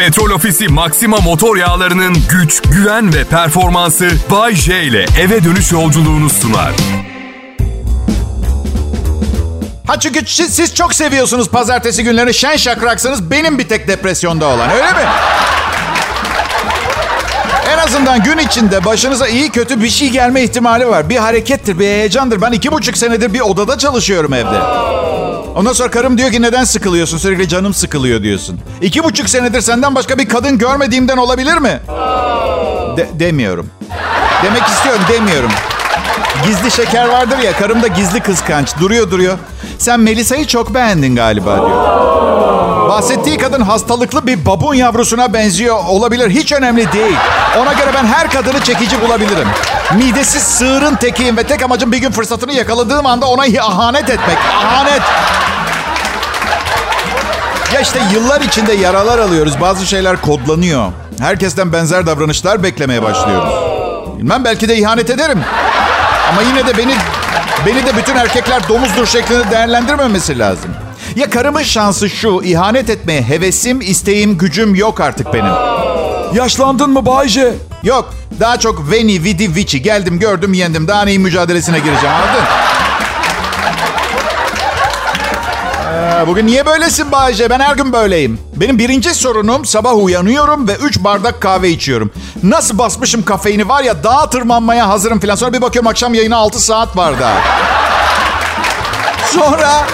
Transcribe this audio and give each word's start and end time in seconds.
Petrol 0.00 0.30
Ofisi 0.30 0.68
Maxima 0.68 1.16
motor 1.16 1.56
yağlarının 1.56 2.16
güç, 2.30 2.62
güven 2.62 3.14
ve 3.14 3.24
performansı 3.24 4.10
Bay 4.30 4.54
J 4.54 4.82
ile 4.82 5.06
eve 5.20 5.44
dönüş 5.44 5.72
yolculuğunu 5.72 6.30
sunar. 6.30 6.72
Ha 9.86 10.00
çünkü 10.00 10.26
siz 10.26 10.74
çok 10.74 10.94
seviyorsunuz 10.94 11.48
pazartesi 11.48 12.04
günleri 12.04 12.34
şen 12.34 12.56
şakraksınız. 12.56 13.30
Benim 13.30 13.58
bir 13.58 13.68
tek 13.68 13.88
depresyonda 13.88 14.46
olan 14.46 14.70
öyle 14.70 14.92
mi? 14.92 15.08
Azından 17.84 18.22
gün 18.22 18.38
içinde 18.38 18.84
başınıza 18.84 19.28
iyi 19.28 19.50
kötü 19.50 19.82
bir 19.82 19.88
şey 19.90 20.08
gelme 20.10 20.42
ihtimali 20.42 20.88
var. 20.88 21.08
Bir 21.08 21.16
harekettir, 21.16 21.78
bir 21.78 21.84
heyecandır. 21.84 22.40
Ben 22.40 22.52
iki 22.52 22.72
buçuk 22.72 22.96
senedir 22.98 23.34
bir 23.34 23.40
odada 23.40 23.78
çalışıyorum 23.78 24.32
evde. 24.32 24.60
Ondan 25.56 25.72
sonra 25.72 25.90
karım 25.90 26.18
diyor 26.18 26.30
ki 26.30 26.42
neden 26.42 26.64
sıkılıyorsun? 26.64 27.18
Sürekli 27.18 27.48
canım 27.48 27.74
sıkılıyor 27.74 28.22
diyorsun. 28.22 28.60
İki 28.82 29.04
buçuk 29.04 29.28
senedir 29.30 29.60
senden 29.60 29.94
başka 29.94 30.18
bir 30.18 30.28
kadın 30.28 30.58
görmediğimden 30.58 31.16
olabilir 31.16 31.56
mi? 31.56 31.80
De- 32.96 33.08
demiyorum. 33.12 33.66
Demek 34.44 34.62
istiyorum 34.62 35.02
demiyorum. 35.12 35.50
Gizli 36.46 36.70
şeker 36.70 37.08
vardır 37.08 37.38
ya 37.38 37.52
karım 37.52 37.82
da 37.82 37.86
gizli 37.86 38.20
kıskanç. 38.20 38.78
Duruyor 38.80 39.10
duruyor. 39.10 39.38
Sen 39.78 40.00
Melisa'yı 40.00 40.46
çok 40.46 40.74
beğendin 40.74 41.16
galiba 41.16 41.56
diyor. 41.56 42.29
Bahsettiği 42.90 43.38
kadın 43.38 43.60
hastalıklı 43.60 44.26
bir 44.26 44.46
babun 44.46 44.74
yavrusuna 44.74 45.32
benziyor 45.32 45.76
olabilir. 45.88 46.30
Hiç 46.30 46.52
önemli 46.52 46.92
değil. 46.92 47.16
Ona 47.58 47.72
göre 47.72 47.90
ben 47.94 48.06
her 48.06 48.30
kadını 48.30 48.60
çekici 48.60 49.00
bulabilirim. 49.00 49.48
Midesiz 49.94 50.42
sığırın 50.42 50.94
tekiyim 50.94 51.36
ve 51.36 51.42
tek 51.42 51.62
amacım 51.62 51.92
bir 51.92 51.98
gün 51.98 52.10
fırsatını 52.10 52.52
yakaladığım 52.52 53.06
anda 53.06 53.26
ona 53.26 53.42
ahanet 53.60 54.10
etmek. 54.10 54.38
Ahanet. 54.64 55.02
Ya 57.74 57.80
işte 57.80 58.00
yıllar 58.14 58.40
içinde 58.40 58.72
yaralar 58.72 59.18
alıyoruz. 59.18 59.60
Bazı 59.60 59.86
şeyler 59.86 60.20
kodlanıyor. 60.20 60.92
Herkesten 61.20 61.72
benzer 61.72 62.06
davranışlar 62.06 62.62
beklemeye 62.62 63.02
başlıyoruz. 63.02 63.54
Bilmem 64.18 64.44
belki 64.44 64.68
de 64.68 64.76
ihanet 64.76 65.10
ederim. 65.10 65.40
Ama 66.28 66.42
yine 66.42 66.66
de 66.66 66.78
beni 66.78 66.94
beni 67.66 67.86
de 67.86 67.96
bütün 67.96 68.16
erkekler 68.16 68.68
domuzdur 68.68 69.06
şeklinde 69.06 69.50
değerlendirmemesi 69.50 70.38
lazım. 70.38 70.70
Ya 71.16 71.30
karımın 71.30 71.62
şansı 71.62 72.10
şu, 72.10 72.40
ihanet 72.44 72.90
etmeye 72.90 73.22
hevesim, 73.22 73.80
isteğim, 73.80 74.38
gücüm 74.38 74.74
yok 74.74 75.00
artık 75.00 75.34
benim. 75.34 75.52
Yaşlandın 76.34 76.90
mı 76.90 77.06
Bayce? 77.06 77.54
Yok, 77.82 78.14
daha 78.40 78.58
çok 78.58 78.90
veni, 78.90 79.24
vidi, 79.24 79.54
vici. 79.54 79.82
Geldim, 79.82 80.18
gördüm, 80.18 80.52
yendim. 80.52 80.88
Daha 80.88 81.02
neyin 81.02 81.22
mücadelesine 81.22 81.78
gireceğim, 81.78 82.14
anladın? 82.14 82.44
Ee, 86.22 86.26
bugün 86.26 86.46
niye 86.46 86.66
böylesin 86.66 87.12
Bayce? 87.12 87.50
Ben 87.50 87.60
her 87.60 87.76
gün 87.76 87.92
böyleyim. 87.92 88.38
Benim 88.56 88.78
birinci 88.78 89.14
sorunum 89.14 89.64
sabah 89.64 90.04
uyanıyorum 90.04 90.68
ve 90.68 90.74
3 90.74 90.98
bardak 91.04 91.40
kahve 91.40 91.70
içiyorum. 91.70 92.10
Nasıl 92.42 92.78
basmışım 92.78 93.24
kafeini 93.24 93.68
var 93.68 93.82
ya 93.82 94.04
dağa 94.04 94.30
tırmanmaya 94.30 94.88
hazırım 94.88 95.20
falan. 95.20 95.34
Sonra 95.34 95.52
bir 95.52 95.62
bakıyorum 95.62 95.88
akşam 95.88 96.14
yayına 96.14 96.36
6 96.36 96.60
saat 96.60 96.96
var 96.96 97.20
daha. 97.20 97.36
Sonra 99.32 99.86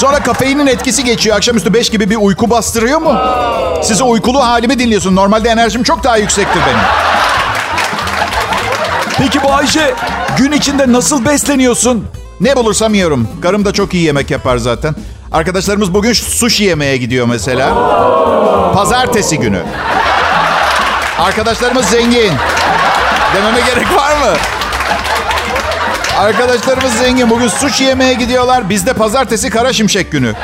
Sonra 0.00 0.22
kafeinin 0.22 0.66
etkisi 0.66 1.04
geçiyor. 1.04 1.36
Akşamüstü 1.36 1.74
5 1.74 1.90
gibi 1.90 2.10
bir 2.10 2.16
uyku 2.16 2.50
bastırıyor 2.50 2.98
mu? 2.98 3.18
Size 3.82 4.04
uykulu 4.04 4.44
halimi 4.44 4.78
dinliyorsun. 4.78 5.16
Normalde 5.16 5.48
enerjim 5.48 5.82
çok 5.82 6.04
daha 6.04 6.16
yüksektir 6.16 6.60
benim. 6.66 6.84
Peki 9.18 9.44
Bayce 9.44 9.94
gün 10.38 10.52
içinde 10.52 10.92
nasıl 10.92 11.24
besleniyorsun? 11.24 12.06
Ne 12.40 12.56
bulursam 12.56 12.94
yiyorum. 12.94 13.28
Karım 13.42 13.64
da 13.64 13.72
çok 13.72 13.94
iyi 13.94 14.04
yemek 14.04 14.30
yapar 14.30 14.56
zaten. 14.56 14.94
Arkadaşlarımız 15.32 15.94
bugün 15.94 16.12
sushi 16.12 16.64
yemeye 16.64 16.96
gidiyor 16.96 17.26
mesela. 17.26 17.74
Pazartesi 18.74 19.38
günü. 19.38 19.62
Arkadaşlarımız 21.18 21.86
zengin. 21.86 22.32
Dememe 23.34 23.60
gerek 23.60 23.96
var 23.96 24.16
mı? 24.16 24.36
Arkadaşlarımız 26.20 26.92
zengin. 26.92 27.30
Bugün 27.30 27.48
sushi 27.48 27.84
yemeye 27.84 28.14
gidiyorlar. 28.14 28.70
Biz 28.70 28.86
de 28.86 28.92
pazartesi 28.92 29.50
kara 29.50 29.72
şimşek 29.72 30.12
günü. 30.12 30.34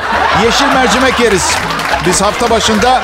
Yeşil 0.43 0.65
mercimek 0.65 1.19
yeriz. 1.19 1.45
Biz 2.07 2.21
hafta 2.21 2.49
başında 2.49 3.01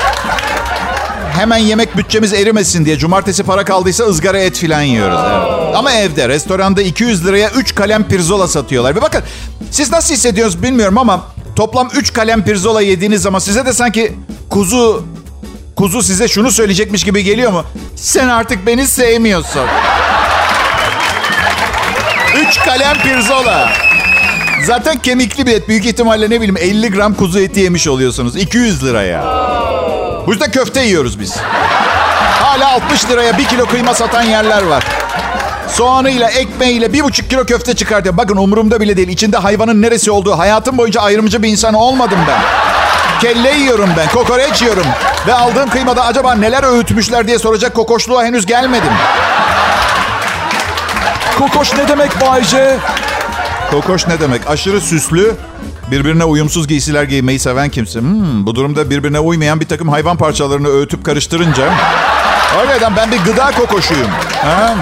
hemen 1.36 1.56
yemek 1.56 1.96
bütçemiz 1.96 2.32
erimesin 2.32 2.84
diye 2.84 2.98
cumartesi 2.98 3.42
para 3.42 3.64
kaldıysa 3.64 4.04
ızgara 4.04 4.38
et 4.38 4.56
filan 4.56 4.82
yiyoruz. 4.82 5.18
Evet. 5.24 5.76
Ama 5.76 5.92
evde 5.92 6.28
restoranda 6.28 6.82
200 6.82 7.26
liraya 7.26 7.50
3 7.50 7.74
kalem 7.74 8.04
pirzola 8.04 8.48
satıyorlar. 8.48 8.96
Ve 8.96 9.02
bakın 9.02 9.22
siz 9.70 9.92
nasıl 9.92 10.14
hissediyorsunuz 10.14 10.62
bilmiyorum 10.62 10.98
ama 10.98 11.26
toplam 11.56 11.88
3 11.94 12.12
kalem 12.12 12.44
pirzola 12.44 12.82
yediğiniz 12.82 13.22
zaman 13.22 13.38
size 13.38 13.66
de 13.66 13.72
sanki 13.72 14.12
kuzu 14.50 15.04
kuzu 15.76 16.02
size 16.02 16.28
şunu 16.28 16.50
söyleyecekmiş 16.50 17.04
gibi 17.04 17.24
geliyor 17.24 17.52
mu? 17.52 17.64
Sen 17.96 18.28
artık 18.28 18.66
beni 18.66 18.86
sevmiyorsun. 18.86 19.66
3 22.54 22.60
kalem 22.64 22.96
pirzola. 23.02 23.72
Zaten 24.64 24.98
kemikli 24.98 25.46
bir 25.46 25.52
et. 25.52 25.68
Büyük 25.68 25.86
ihtimalle 25.86 26.30
ne 26.30 26.40
bileyim 26.40 26.56
50 26.56 26.90
gram 26.90 27.14
kuzu 27.14 27.40
eti 27.40 27.60
yemiş 27.60 27.88
oluyorsunuz. 27.88 28.36
200 28.36 28.84
liraya. 28.84 29.24
Bu 30.26 30.32
yüzden 30.32 30.50
köfte 30.50 30.80
yiyoruz 30.80 31.20
biz. 31.20 31.36
Hala 32.42 32.72
60 32.72 33.10
liraya 33.10 33.38
1 33.38 33.44
kilo 33.44 33.66
kıyma 33.66 33.94
satan 33.94 34.22
yerler 34.22 34.62
var. 34.62 34.84
Soğanıyla, 35.68 36.30
ekmeğiyle 36.30 36.92
bir 36.92 37.04
buçuk 37.04 37.30
kilo 37.30 37.44
köfte 37.44 37.74
çıkartıyor. 37.74 38.16
Bakın 38.16 38.36
umurumda 38.36 38.80
bile 38.80 38.96
değil. 38.96 39.08
İçinde 39.08 39.36
hayvanın 39.36 39.82
neresi 39.82 40.10
olduğu. 40.10 40.38
Hayatım 40.38 40.78
boyunca 40.78 41.00
ayrımcı 41.00 41.42
bir 41.42 41.48
insan 41.48 41.74
olmadım 41.74 42.18
ben. 42.28 42.40
Kelle 43.20 43.50
yiyorum 43.50 43.90
ben, 43.96 44.08
kokoreç 44.08 44.62
yiyorum. 44.62 44.86
Ve 45.26 45.34
aldığım 45.34 45.70
kıymada 45.70 46.04
acaba 46.04 46.34
neler 46.34 46.62
öğütmüşler 46.62 47.26
diye 47.26 47.38
soracak 47.38 47.74
kokoşluğa 47.74 48.24
henüz 48.24 48.46
gelmedim. 48.46 48.92
Kokoş 51.38 51.74
ne 51.74 51.88
demek 51.88 52.20
Bayce? 52.20 52.76
Kokoş 53.70 54.06
ne 54.06 54.20
demek? 54.20 54.50
Aşırı 54.50 54.80
süslü, 54.80 55.34
birbirine 55.90 56.24
uyumsuz 56.24 56.68
giysiler 56.68 57.04
giymeyi 57.04 57.38
seven 57.38 57.68
kimse. 57.68 58.00
Hmm, 58.00 58.46
bu 58.46 58.54
durumda 58.54 58.90
birbirine 58.90 59.18
uymayan 59.18 59.60
bir 59.60 59.66
takım 59.68 59.88
hayvan 59.88 60.16
parçalarını 60.16 60.68
öğütüp 60.68 61.04
karıştırınca... 61.04 61.72
Öyleden 62.60 62.96
ben 62.96 63.12
bir 63.12 63.18
gıda 63.18 63.50
kokoşuyum. 63.50 64.10
Ha? 64.42 64.74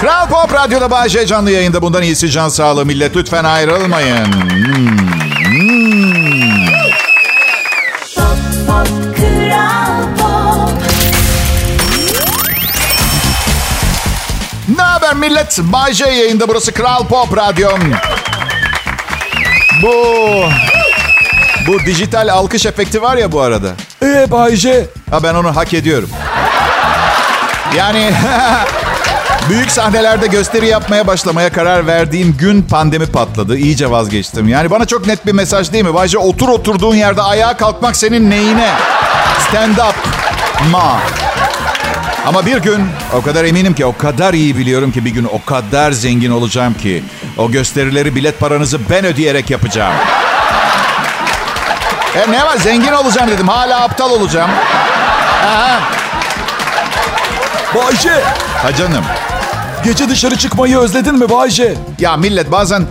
Kral 0.00 0.28
Pop 0.28 0.52
Radyo'da 0.54 0.90
Bahçe 0.90 1.26
canlı 1.26 1.50
yayında. 1.50 1.82
Bundan 1.82 2.02
iyisi 2.02 2.30
can 2.30 2.48
sağlığı 2.48 2.86
millet. 2.86 3.16
Lütfen 3.16 3.44
ayrılmayın. 3.44 4.24
Hmm. 4.24 5.17
Millet? 15.18 15.58
Bayce 15.58 16.04
yayında 16.04 16.48
burası 16.48 16.72
Kral 16.72 17.06
Pop 17.06 17.36
Radyo. 17.36 17.70
Bu... 19.82 19.94
Bu 21.66 21.80
dijital 21.86 22.28
alkış 22.28 22.66
efekti 22.66 23.02
var 23.02 23.16
ya 23.16 23.32
bu 23.32 23.40
arada. 23.40 23.68
Ee 24.02 24.30
Bayce? 24.30 24.86
Ha 25.10 25.22
ben 25.22 25.34
onu 25.34 25.56
hak 25.56 25.74
ediyorum. 25.74 26.10
Yani 27.76 28.10
büyük 29.48 29.70
sahnelerde 29.70 30.26
gösteri 30.26 30.66
yapmaya 30.66 31.06
başlamaya 31.06 31.52
karar 31.52 31.86
verdiğim 31.86 32.36
gün 32.36 32.62
pandemi 32.62 33.06
patladı. 33.06 33.56
İyice 33.56 33.90
vazgeçtim. 33.90 34.48
Yani 34.48 34.70
bana 34.70 34.84
çok 34.86 35.06
net 35.06 35.26
bir 35.26 35.32
mesaj 35.32 35.72
değil 35.72 35.84
mi? 35.84 35.94
Bayce 35.94 36.18
otur 36.18 36.48
oturduğun 36.48 36.94
yerde 36.94 37.22
ayağa 37.22 37.56
kalkmak 37.56 37.96
senin 37.96 38.30
neyine? 38.30 38.70
Stand 39.48 39.76
up. 39.76 39.94
Ma. 40.70 41.00
Ama 42.26 42.46
bir 42.46 42.56
gün 42.56 42.86
o 43.14 43.22
kadar 43.22 43.44
eminim 43.44 43.74
ki, 43.74 43.86
o 43.86 43.96
kadar 43.96 44.34
iyi 44.34 44.56
biliyorum 44.58 44.92
ki 44.92 45.04
bir 45.04 45.10
gün 45.10 45.24
o 45.32 45.44
kadar 45.44 45.92
zengin 45.92 46.30
olacağım 46.30 46.74
ki 46.74 47.02
o 47.38 47.50
gösterileri 47.50 48.14
bilet 48.14 48.40
paranızı 48.40 48.80
ben 48.90 49.04
ödeyerek 49.04 49.50
yapacağım. 49.50 49.94
E 52.16 52.32
ne 52.32 52.44
var 52.44 52.56
zengin 52.56 52.92
olacağım 52.92 53.30
dedim. 53.30 53.48
Hala 53.48 53.80
aptal 53.82 54.10
olacağım. 54.10 54.50
Aha. 55.46 55.80
Bayce 57.74 58.12
Ha 58.62 58.74
canım. 58.74 59.04
gece 59.84 60.08
dışarı 60.08 60.36
çıkmayı 60.36 60.78
özledin 60.78 61.14
mi 61.18 61.30
Bayce? 61.30 61.74
Ya 61.98 62.16
millet 62.16 62.52
bazen 62.52 62.82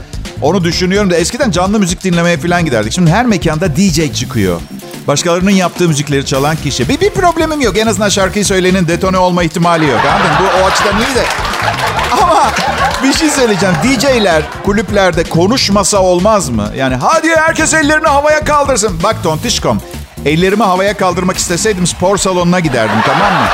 onu 0.42 0.64
düşünüyorum 0.64 1.10
da 1.12 1.16
eskiden 1.16 1.52
canlı 1.52 1.80
müzik 1.80 2.04
dinlemeye 2.04 2.38
falan 2.38 2.66
giderdik. 2.66 2.94
Şimdi 2.94 3.12
her 3.12 3.26
mekanda 3.26 3.76
DJ 3.76 4.14
çıkıyor. 4.20 4.62
Başkalarının 5.08 5.52
yaptığı 5.52 5.88
müzikleri 5.88 6.26
çalan 6.26 6.56
kişi. 6.56 6.90
Bir, 6.90 7.02
bir 7.02 7.10
problemim 7.10 7.62
yok. 7.62 7.78
En 7.78 7.88
azından 7.88 8.10
şarkıyı 8.10 8.46
söyleyenin 8.46 8.88
detone 8.88 9.18
olma 9.18 9.44
ihtimali 9.44 9.88
yok. 9.88 10.00
Anladın? 10.06 10.32
Bu 10.42 10.64
o 10.64 10.66
açıdan 10.66 10.98
iyi 10.98 11.16
de. 11.16 11.24
Ama 12.22 12.52
bir 13.04 13.14
şey 13.14 13.30
söyleyeceğim. 13.30 13.76
DJ'ler 13.84 14.44
kulüplerde 14.66 15.24
konuşmasa 15.24 15.98
olmaz 15.98 16.50
mı? 16.50 16.72
Yani 16.76 16.96
hadi 16.96 17.36
herkes 17.36 17.74
ellerini 17.74 18.08
havaya 18.08 18.44
kaldırsın. 18.44 19.00
Bak 19.04 19.24
tontişkom. 19.24 19.82
Ellerimi 20.26 20.64
havaya 20.64 20.98
kaldırmak 20.98 21.38
isteseydim 21.38 21.88
spor 21.88 22.18
salonuna 22.18 22.60
giderdim 22.60 23.02
tamam 23.06 23.34
mı? 23.34 23.48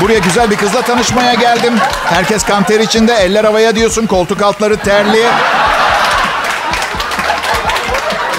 Buraya 0.00 0.18
güzel 0.18 0.50
bir 0.50 0.56
kızla 0.56 0.82
tanışmaya 0.82 1.34
geldim. 1.34 1.74
Herkes 2.04 2.42
kan 2.42 2.62
ter 2.62 2.80
içinde. 2.80 3.14
Eller 3.14 3.44
havaya 3.44 3.76
diyorsun. 3.76 4.06
Koltuk 4.06 4.42
altları 4.42 4.76
terli. 4.76 5.22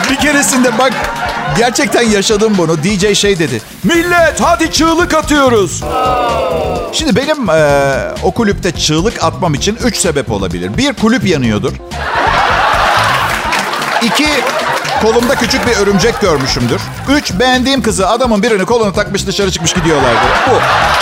Bir 0.10 0.16
keresinde 0.16 0.78
bak 0.78 0.94
Gerçekten 1.57 2.01
yaşadım 2.01 2.54
bunu. 2.57 2.83
DJ 2.83 3.18
şey 3.18 3.39
dedi. 3.39 3.62
Millet 3.83 4.42
hadi 4.42 4.71
çığlık 4.71 5.13
atıyoruz. 5.13 5.83
Şimdi 6.94 7.15
benim 7.15 7.50
e, 7.50 7.98
o 8.24 8.31
kulüpte 8.31 8.71
çığlık 8.71 9.24
atmam 9.24 9.54
için 9.54 9.77
üç 9.83 9.98
sebep 9.98 10.31
olabilir. 10.31 10.77
Bir 10.77 10.94
kulüp 10.94 11.25
yanıyordur. 11.27 11.74
İki 14.01 14.27
kolumda 15.01 15.36
küçük 15.36 15.68
bir 15.68 15.77
örümcek 15.77 16.21
görmüşümdür. 16.21 16.81
Üç 17.09 17.33
beğendiğim 17.33 17.81
kızı 17.81 18.09
adamın 18.09 18.44
birini 18.44 18.65
kolunu 18.65 18.94
takmış 18.94 19.27
dışarı 19.27 19.51
çıkmış 19.51 19.74
gidiyorlardı. 19.74 20.19
Bu 20.50 20.54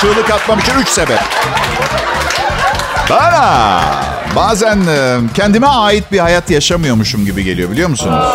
çığlık 0.01 0.29
atmam 0.29 0.59
için 0.59 0.73
üç 0.81 0.89
sebep. 0.89 1.19
Bana 3.09 3.81
bazen 4.35 4.79
kendime 5.33 5.67
ait 5.67 6.11
bir 6.11 6.19
hayat 6.19 6.49
yaşamıyormuşum 6.49 7.25
gibi 7.25 7.43
geliyor 7.43 7.71
biliyor 7.71 7.89
musunuz? 7.89 8.25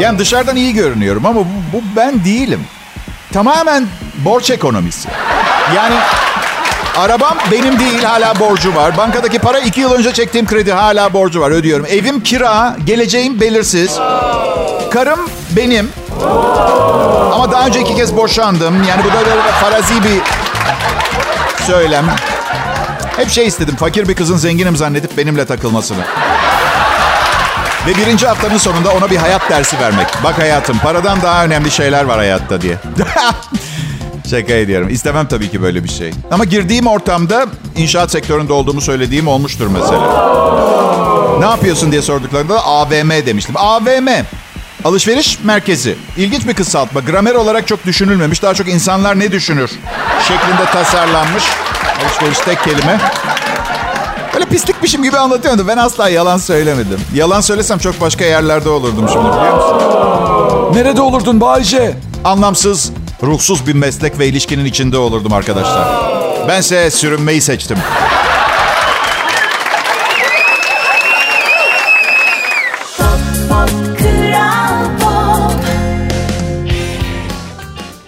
Yani 0.00 0.18
dışarıdan 0.18 0.56
iyi 0.56 0.74
görünüyorum 0.74 1.26
ama 1.26 1.40
bu, 1.40 1.46
bu 1.72 1.82
ben 1.96 2.24
değilim. 2.24 2.60
Tamamen 3.32 3.86
borç 4.24 4.50
ekonomisi. 4.50 5.08
Yani 5.76 5.94
arabam 6.96 7.36
benim 7.52 7.78
değil 7.78 8.02
hala 8.02 8.40
borcu 8.40 8.74
var. 8.74 8.96
Bankadaki 8.96 9.38
para 9.38 9.58
iki 9.58 9.80
yıl 9.80 9.92
önce 9.92 10.12
çektiğim 10.12 10.46
kredi 10.46 10.72
hala 10.72 11.12
borcu 11.12 11.40
var 11.40 11.50
ödüyorum. 11.50 11.86
Evim 11.86 12.20
kira, 12.22 12.76
geleceğim 12.84 13.40
belirsiz. 13.40 13.98
Karım 14.90 15.20
benim. 15.56 15.88
Ama 17.32 17.52
daha 17.52 17.66
önce 17.66 17.80
iki 17.80 17.96
kez 17.96 18.16
boşandım. 18.16 18.84
Yani 18.88 19.02
bu 19.04 19.08
da 19.08 19.26
böyle 19.30 19.42
farazi 19.60 19.94
bir 20.04 20.20
söylem. 21.66 22.04
Hep 23.16 23.30
şey 23.30 23.46
istedim. 23.46 23.76
Fakir 23.76 24.08
bir 24.08 24.14
kızın 24.14 24.36
zenginim 24.36 24.76
zannedip 24.76 25.18
benimle 25.18 25.46
takılmasını. 25.46 26.04
Ve 27.86 27.96
birinci 27.96 28.26
haftanın 28.26 28.58
sonunda 28.58 28.90
ona 28.92 29.10
bir 29.10 29.16
hayat 29.16 29.50
dersi 29.50 29.80
vermek. 29.80 30.06
Bak 30.24 30.38
hayatım 30.38 30.78
paradan 30.78 31.22
daha 31.22 31.44
önemli 31.44 31.70
şeyler 31.70 32.04
var 32.04 32.18
hayatta 32.18 32.60
diye. 32.60 32.76
Şaka 34.30 34.52
ediyorum. 34.52 34.88
İstemem 34.90 35.26
tabii 35.26 35.50
ki 35.50 35.62
böyle 35.62 35.84
bir 35.84 35.88
şey. 35.88 36.10
Ama 36.30 36.44
girdiğim 36.44 36.86
ortamda 36.86 37.46
inşaat 37.76 38.10
sektöründe 38.10 38.52
olduğumu 38.52 38.80
söylediğim 38.80 39.28
olmuştur 39.28 39.66
mesela. 39.66 40.34
Ne 41.38 41.44
yapıyorsun 41.44 41.92
diye 41.92 42.02
sorduklarında 42.02 42.64
AVM 42.64 43.10
demiştim. 43.26 43.56
AVM. 43.58 44.08
Alışveriş 44.84 45.38
merkezi. 45.44 45.96
İlginç 46.16 46.46
bir 46.46 46.54
kısaltma. 46.54 47.00
Gramer 47.00 47.34
olarak 47.34 47.66
çok 47.66 47.86
düşünülmemiş. 47.86 48.42
Daha 48.42 48.54
çok 48.54 48.68
insanlar 48.68 49.18
ne 49.18 49.32
düşünür 49.32 49.70
şeklinde 50.28 50.64
tasarlanmış. 50.72 51.44
Alışveriş 52.02 52.38
tek 52.38 52.64
kelime. 52.64 52.98
Böyle 54.34 54.44
pislikmişim 54.46 55.02
gibi 55.02 55.16
anlatıyordum. 55.18 55.68
Ben 55.68 55.76
asla 55.76 56.08
yalan 56.08 56.36
söylemedim. 56.38 57.00
Yalan 57.14 57.40
söylesem 57.40 57.78
çok 57.78 58.00
başka 58.00 58.24
yerlerde 58.24 58.68
olurdum 58.68 59.08
şimdi 59.12 59.28
biliyor 59.28 59.54
musun? 59.56 60.74
Nerede 60.74 61.00
olurdun 61.00 61.40
Bayce? 61.40 61.94
Anlamsız, 62.24 62.92
ruhsuz 63.22 63.66
bir 63.66 63.74
meslek 63.74 64.18
ve 64.18 64.26
ilişkinin 64.26 64.64
içinde 64.64 64.98
olurdum 64.98 65.32
arkadaşlar. 65.32 65.88
Bense 66.48 66.90
sürünmeyi 66.90 67.40
seçtim. 67.40 67.78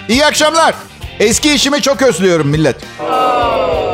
İyi 0.09 0.27
akşamlar. 0.27 0.75
Eski 1.21 1.55
işimi 1.55 1.83
çok 1.83 2.03
özlüyorum 2.03 2.49
millet. 2.49 2.77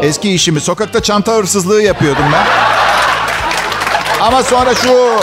Eski 0.02 0.34
işimi. 0.34 0.60
Sokakta 0.60 1.02
çanta 1.02 1.32
hırsızlığı 1.32 1.82
yapıyordum 1.82 2.24
ben. 2.32 2.46
Ama 4.20 4.42
sonra 4.42 4.74
şu 4.74 5.20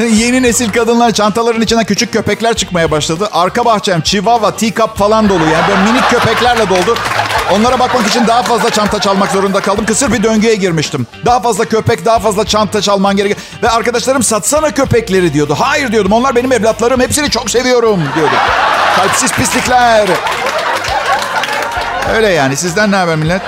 yeni 0.04 0.42
nesil 0.42 0.72
kadınlar 0.72 1.10
çantaların 1.10 1.60
içinden 1.60 1.84
küçük 1.84 2.12
köpekler 2.12 2.54
çıkmaya 2.54 2.90
başladı. 2.90 3.28
Arka 3.32 3.64
bahçem 3.64 4.00
chihuahua, 4.00 4.56
teacup 4.56 4.96
falan 4.96 5.28
dolu. 5.28 5.44
Yani 5.44 5.68
böyle 5.68 5.82
minik 5.82 6.10
köpeklerle 6.10 6.68
doldu. 6.68 6.96
Onlara 7.52 7.78
bakmak 7.78 8.06
için 8.06 8.26
daha 8.26 8.42
fazla 8.42 8.70
çanta 8.70 9.00
çalmak 9.00 9.30
zorunda 9.30 9.60
kaldım. 9.60 9.86
Kısır 9.86 10.12
bir 10.12 10.22
döngüye 10.22 10.54
girmiştim. 10.54 11.06
Daha 11.26 11.40
fazla 11.40 11.64
köpek, 11.64 12.04
daha 12.04 12.18
fazla 12.18 12.44
çanta 12.44 12.82
çalman 12.82 13.16
gerekiyor. 13.16 13.40
Ve 13.62 13.70
arkadaşlarım 13.70 14.22
satsana 14.22 14.70
köpekleri 14.70 15.32
diyordu. 15.34 15.56
Hayır 15.58 15.92
diyordum. 15.92 16.12
Onlar 16.12 16.36
benim 16.36 16.52
evlatlarım. 16.52 17.00
Hepsini 17.00 17.30
çok 17.30 17.50
seviyorum 17.50 18.00
diyordu. 18.16 18.34
Kalpsiz 18.96 19.32
pislikler. 19.32 20.08
Öyle 22.08 22.28
yani. 22.28 22.56
Sizden 22.56 22.90
ne 22.92 22.96
haber 22.96 23.16
millet? 23.16 23.42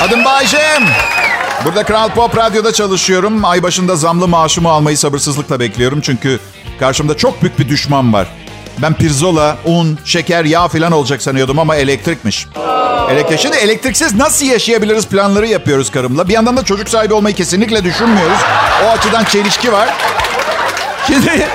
Adım 0.00 0.24
Baycem. 0.24 0.82
Burada 1.64 1.82
Kral 1.82 2.08
Pop 2.08 2.36
Radyo'da 2.36 2.72
çalışıyorum. 2.72 3.44
Ay 3.44 3.62
başında 3.62 3.96
zamlı 3.96 4.28
maaşımı 4.28 4.68
almayı 4.68 4.98
sabırsızlıkla 4.98 5.60
bekliyorum. 5.60 6.00
Çünkü 6.00 6.40
karşımda 6.80 7.16
çok 7.16 7.42
büyük 7.42 7.58
bir 7.58 7.68
düşman 7.68 8.12
var. 8.12 8.26
Ben 8.82 8.94
pirzola, 8.94 9.56
un, 9.64 9.98
şeker, 10.04 10.44
yağ 10.44 10.68
falan 10.68 10.92
olacak 10.92 11.22
sanıyordum 11.22 11.58
ama 11.58 11.76
elektrikmiş. 11.76 12.46
Elektrik. 13.10 13.40
Şimdi 13.40 13.56
elektriksiz 13.56 14.14
nasıl 14.14 14.46
yaşayabiliriz 14.46 15.06
planları 15.06 15.46
yapıyoruz 15.46 15.90
karımla. 15.90 16.28
Bir 16.28 16.32
yandan 16.32 16.56
da 16.56 16.64
çocuk 16.64 16.88
sahibi 16.88 17.14
olmayı 17.14 17.34
kesinlikle 17.34 17.84
düşünmüyoruz. 17.84 18.38
O 18.86 18.90
açıdan 18.90 19.24
çelişki 19.24 19.72
var. 19.72 19.88
Şimdi 21.06 21.48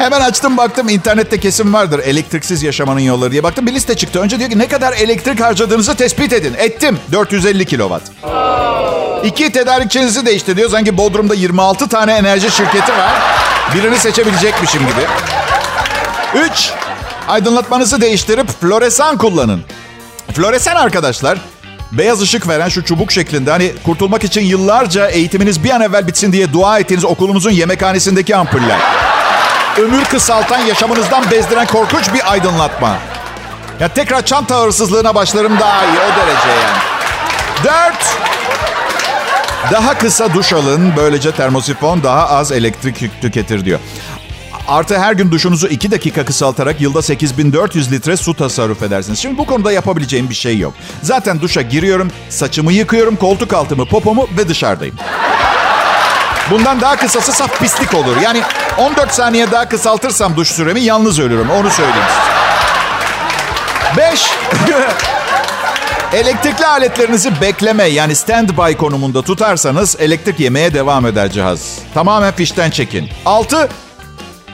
Hemen 0.00 0.20
açtım 0.20 0.56
baktım 0.56 0.88
internette 0.88 1.40
kesim 1.40 1.74
vardır 1.74 1.98
elektriksiz 2.04 2.62
yaşamanın 2.62 3.00
yolları 3.00 3.30
diye. 3.30 3.42
Baktım 3.42 3.66
bir 3.66 3.74
liste 3.74 3.94
çıktı. 3.96 4.20
Önce 4.20 4.38
diyor 4.38 4.50
ki 4.50 4.58
ne 4.58 4.68
kadar 4.68 4.92
elektrik 4.92 5.40
harcadığınızı 5.40 5.94
tespit 5.96 6.32
edin. 6.32 6.54
Ettim. 6.58 6.98
450 7.12 7.66
kilowatt. 7.66 8.02
İki 9.24 9.52
tedarikçinizi 9.52 10.26
değiştir 10.26 10.56
diyor. 10.56 10.70
Sanki 10.70 10.96
Bodrum'da 10.96 11.34
26 11.34 11.88
tane 11.88 12.12
enerji 12.12 12.50
şirketi 12.50 12.92
var. 12.92 13.22
Birini 13.74 13.98
seçebilecekmişim 13.98 14.80
gibi. 14.80 15.06
Üç, 16.44 16.70
aydınlatmanızı 17.28 18.00
değiştirip 18.00 18.48
floresan 18.60 19.18
kullanın. 19.18 19.62
Floresan 20.34 20.76
arkadaşlar 20.76 21.38
beyaz 21.92 22.22
ışık 22.22 22.48
veren 22.48 22.68
şu 22.68 22.84
çubuk 22.84 23.12
şeklinde 23.12 23.50
hani 23.50 23.72
kurtulmak 23.84 24.24
için 24.24 24.42
yıllarca 24.42 25.08
eğitiminiz 25.08 25.64
bir 25.64 25.70
an 25.70 25.80
evvel 25.80 26.06
bitsin 26.06 26.32
diye 26.32 26.52
dua 26.52 26.78
ettiğiniz 26.78 27.04
okulunuzun 27.04 27.50
yemekhanesindeki 27.50 28.36
ampuller 28.36 28.99
ömür 29.80 30.04
kısaltan, 30.04 30.58
yaşamınızdan 30.58 31.30
bezdiren 31.30 31.66
korkunç 31.66 32.14
bir 32.14 32.32
aydınlatma. 32.32 32.96
Ya 33.80 33.88
tekrar 33.88 34.26
çanta 34.26 34.62
hırsızlığına 34.62 35.14
başlarım 35.14 35.60
daha 35.60 35.84
iyi 35.84 35.98
o 35.98 36.16
derece 36.20 36.48
yani. 36.48 36.78
Dört. 37.64 38.04
Daha 39.72 39.98
kısa 39.98 40.34
duş 40.34 40.52
alın. 40.52 40.92
Böylece 40.96 41.32
termosifon 41.32 42.02
daha 42.02 42.28
az 42.28 42.52
elektrik 42.52 43.22
tüketir 43.22 43.64
diyor. 43.64 43.80
Artı 44.68 44.98
her 44.98 45.12
gün 45.12 45.30
duşunuzu 45.30 45.66
2 45.66 45.90
dakika 45.90 46.24
kısaltarak 46.24 46.80
yılda 46.80 47.02
8400 47.02 47.92
litre 47.92 48.16
su 48.16 48.34
tasarruf 48.34 48.82
edersiniz. 48.82 49.18
Şimdi 49.18 49.38
bu 49.38 49.46
konuda 49.46 49.72
yapabileceğim 49.72 50.30
bir 50.30 50.34
şey 50.34 50.58
yok. 50.58 50.74
Zaten 51.02 51.40
duşa 51.40 51.62
giriyorum, 51.62 52.10
saçımı 52.28 52.72
yıkıyorum, 52.72 53.16
koltuk 53.16 53.52
altımı, 53.52 53.86
popomu 53.86 54.28
ve 54.38 54.48
dışarıdayım. 54.48 54.94
Bundan 56.50 56.80
daha 56.80 56.96
kısası 56.96 57.32
saf 57.32 57.58
pislik 57.60 57.94
olur. 57.94 58.16
Yani 58.22 58.42
14 58.78 59.14
saniye 59.14 59.50
daha 59.50 59.68
kısaltırsam 59.68 60.36
duş 60.36 60.48
süremi 60.48 60.80
yalnız 60.80 61.18
ölürüm. 61.18 61.50
Onu 61.50 61.70
söyleyeyim 61.70 62.06
size. 62.08 62.30
5. 63.96 64.30
Elektrikli 66.12 66.66
aletlerinizi 66.66 67.40
bekleme 67.40 67.84
yani 67.84 68.14
standby 68.14 68.72
konumunda 68.72 69.22
tutarsanız 69.22 69.96
elektrik 70.00 70.40
yemeye 70.40 70.74
devam 70.74 71.06
eder 71.06 71.30
cihaz. 71.30 71.78
Tamamen 71.94 72.32
fişten 72.32 72.70
çekin. 72.70 73.08
6. 73.26 73.68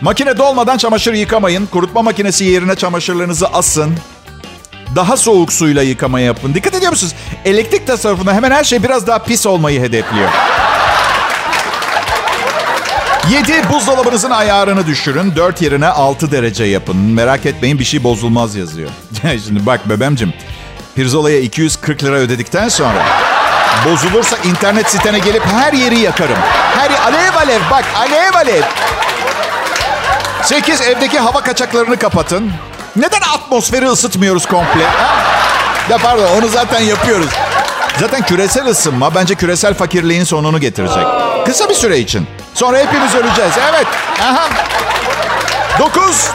Makine 0.00 0.38
dolmadan 0.38 0.78
çamaşır 0.78 1.12
yıkamayın. 1.14 1.66
Kurutma 1.66 2.02
makinesi 2.02 2.44
yerine 2.44 2.74
çamaşırlarınızı 2.74 3.46
asın. 3.48 3.94
Daha 4.96 5.16
soğuk 5.16 5.52
suyla 5.52 5.82
yıkama 5.82 6.20
yapın. 6.20 6.54
Dikkat 6.54 6.74
ediyor 6.74 6.92
musunuz? 6.92 7.14
Elektrik 7.44 7.86
tasarrufunda 7.86 8.32
hemen 8.32 8.50
her 8.50 8.64
şey 8.64 8.82
biraz 8.82 9.06
daha 9.06 9.18
pis 9.18 9.46
olmayı 9.46 9.80
hedefliyor. 9.80 10.28
7 13.30 13.68
buzdolabınızın 13.72 14.30
ayarını 14.30 14.86
düşürün. 14.86 15.36
4 15.36 15.62
yerine 15.62 15.86
6 15.86 16.30
derece 16.32 16.64
yapın. 16.64 16.96
Merak 16.96 17.46
etmeyin 17.46 17.78
bir 17.78 17.84
şey 17.84 18.04
bozulmaz 18.04 18.56
yazıyor. 18.56 18.90
Şimdi 19.46 19.66
bak 19.66 19.88
bebemcim. 19.88 20.32
Pirzolaya 20.94 21.40
240 21.40 22.04
lira 22.04 22.14
ödedikten 22.16 22.68
sonra 22.68 23.04
bozulursa 23.90 24.36
internet 24.36 24.90
sitene 24.90 25.18
gelip 25.18 25.46
her 25.46 25.72
yeri 25.72 25.98
yakarım. 25.98 26.36
Her 26.76 26.90
alev 26.90 27.34
alev 27.36 27.60
bak 27.70 27.84
alev 27.98 28.34
alev. 28.34 28.62
8 30.42 30.80
evdeki 30.80 31.18
hava 31.18 31.40
kaçaklarını 31.40 31.96
kapatın. 31.98 32.52
Neden 32.96 33.20
atmosferi 33.34 33.86
ısıtmıyoruz 33.86 34.46
komple? 34.46 34.84
Ha? 34.84 35.16
Ya 35.90 35.98
pardon 35.98 36.28
onu 36.38 36.48
zaten 36.48 36.80
yapıyoruz. 36.80 37.30
Zaten 38.00 38.22
küresel 38.22 38.66
ısınma 38.66 39.14
bence 39.14 39.34
küresel 39.34 39.74
fakirliğin 39.74 40.24
sonunu 40.24 40.60
getirecek. 40.60 41.06
Kısa 41.46 41.68
bir 41.68 41.74
süre 41.74 41.98
için. 41.98 42.26
Sonra 42.54 42.78
hepimiz 42.78 43.14
öleceğiz. 43.14 43.52
Evet. 43.70 43.86
Aha. 44.22 44.48
Dokuz. 45.78 46.30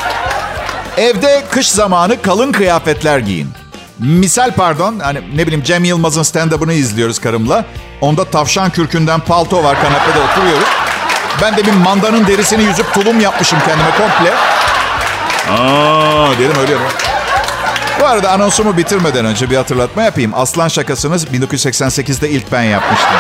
Evde 0.97 1.43
kış 1.51 1.69
zamanı 1.69 2.21
kalın 2.21 2.51
kıyafetler 2.51 3.19
giyin. 3.19 3.49
Misal 3.99 4.51
pardon, 4.51 4.99
hani 4.99 5.37
ne 5.37 5.47
bileyim 5.47 5.63
Cem 5.63 5.83
Yılmaz'ın 5.83 6.23
stand-up'ını 6.23 6.73
izliyoruz 6.73 7.19
karımla. 7.19 7.65
Onda 8.01 8.25
tavşan 8.25 8.69
kürkünden 8.69 9.19
palto 9.19 9.63
var, 9.63 9.77
kanepede 9.81 10.19
oturuyoruz. 10.19 10.67
Ben 11.41 11.57
de 11.57 11.65
bir 11.65 11.71
mandanın 11.73 12.27
derisini 12.27 12.63
yüzüp 12.63 12.93
tulum 12.93 13.19
yapmışım 13.19 13.59
kendime 13.67 13.91
komple. 13.91 14.33
Aa 15.51 16.39
dedim 16.39 16.61
öyle 16.61 16.73
mi? 16.75 16.87
Bu 17.99 18.05
arada 18.05 18.31
anonsumu 18.31 18.77
bitirmeden 18.77 19.25
önce 19.25 19.49
bir 19.49 19.57
hatırlatma 19.57 20.03
yapayım. 20.03 20.31
Aslan 20.35 20.67
şakasını 20.67 21.15
1988'de 21.15 22.29
ilk 22.29 22.51
ben 22.51 22.61
yapmıştım. 22.61 23.17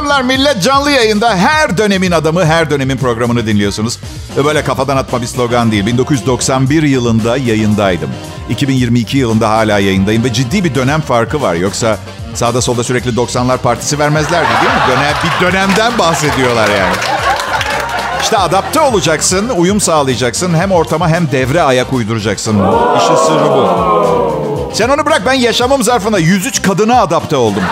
Akşamlar 0.00 0.22
millet. 0.22 0.62
Canlı 0.62 0.90
yayında 0.90 1.36
her 1.36 1.78
dönemin 1.78 2.10
adamı, 2.10 2.44
her 2.44 2.70
dönemin 2.70 2.96
programını 2.96 3.46
dinliyorsunuz. 3.46 3.98
Böyle 4.44 4.64
kafadan 4.64 4.96
atma 4.96 5.22
bir 5.22 5.26
slogan 5.26 5.72
değil. 5.72 5.86
1991 5.86 6.82
yılında 6.82 7.36
yayındaydım. 7.36 8.10
2022 8.48 9.18
yılında 9.18 9.50
hala 9.50 9.78
yayındayım 9.78 10.24
ve 10.24 10.32
ciddi 10.32 10.64
bir 10.64 10.74
dönem 10.74 11.00
farkı 11.00 11.42
var. 11.42 11.54
Yoksa 11.54 11.98
sağda 12.34 12.62
solda 12.62 12.84
sürekli 12.84 13.10
90'lar 13.10 13.58
partisi 13.58 13.98
vermezlerdi 13.98 14.48
değil 14.62 14.74
mi? 14.74 14.80
Dönem, 14.88 15.14
bir 15.24 15.46
dönemden 15.46 15.98
bahsediyorlar 15.98 16.68
yani. 16.68 16.94
İşte 18.22 18.38
adapte 18.38 18.80
olacaksın, 18.80 19.48
uyum 19.48 19.80
sağlayacaksın. 19.80 20.54
Hem 20.54 20.72
ortama 20.72 21.08
hem 21.08 21.30
devre 21.32 21.62
ayak 21.62 21.92
uyduracaksın. 21.92 22.56
İşin 22.98 23.16
sırrı 23.16 23.50
bu. 23.50 24.70
Sen 24.74 24.88
onu 24.88 25.06
bırak 25.06 25.22
ben 25.26 25.32
yaşamım 25.32 25.82
zarfında 25.82 26.18
103 26.18 26.62
kadına 26.62 27.00
adapte 27.00 27.36
oldum. 27.36 27.62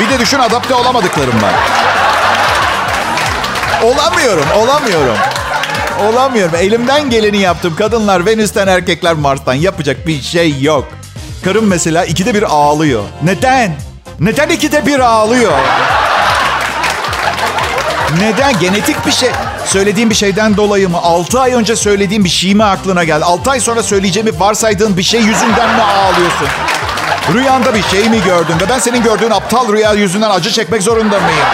Bir 0.00 0.10
de 0.10 0.18
düşün 0.18 0.38
adapte 0.38 0.74
olamadıklarım 0.74 1.42
var. 1.42 1.54
Olamıyorum, 3.82 4.44
olamıyorum. 4.56 5.16
Olamıyorum. 6.04 6.54
Elimden 6.54 7.10
geleni 7.10 7.38
yaptım. 7.38 7.76
Kadınlar 7.76 8.26
Venüs'ten, 8.26 8.66
erkekler 8.66 9.14
Mars'tan. 9.14 9.54
Yapacak 9.54 10.06
bir 10.06 10.22
şey 10.22 10.60
yok. 10.60 10.88
Karım 11.44 11.66
mesela 11.66 12.04
ikide 12.04 12.34
bir 12.34 12.42
ağlıyor. 12.42 13.02
Neden? 13.22 13.76
Neden 14.20 14.48
ikide 14.48 14.86
bir 14.86 14.98
ağlıyor? 15.00 15.52
Neden? 18.20 18.60
Genetik 18.60 19.06
bir 19.06 19.12
şey. 19.12 19.30
Söylediğim 19.66 20.10
bir 20.10 20.14
şeyden 20.14 20.56
dolayı 20.56 20.88
mı? 20.88 20.98
6 21.02 21.40
ay 21.40 21.52
önce 21.52 21.76
söylediğim 21.76 22.24
bir 22.24 22.28
şey 22.28 22.54
mi 22.54 22.64
aklına 22.64 23.04
geldi? 23.04 23.24
6 23.24 23.50
ay 23.50 23.60
sonra 23.60 23.82
söyleyeceğimi 23.82 24.40
varsaydığın 24.40 24.96
bir 24.96 25.02
şey 25.02 25.20
yüzünden 25.20 25.74
mi 25.74 25.82
ağlıyorsun? 25.82 26.48
Rüyanda 27.32 27.74
bir 27.74 27.82
şey 27.82 28.08
mi 28.08 28.22
gördün 28.24 28.54
ve 28.60 28.68
ben 28.68 28.78
senin 28.78 29.02
gördüğün 29.02 29.30
aptal 29.30 29.72
rüya 29.72 29.92
yüzünden 29.92 30.30
acı 30.30 30.50
çekmek 30.50 30.82
zorunda 30.82 31.20
mıyım? 31.20 31.46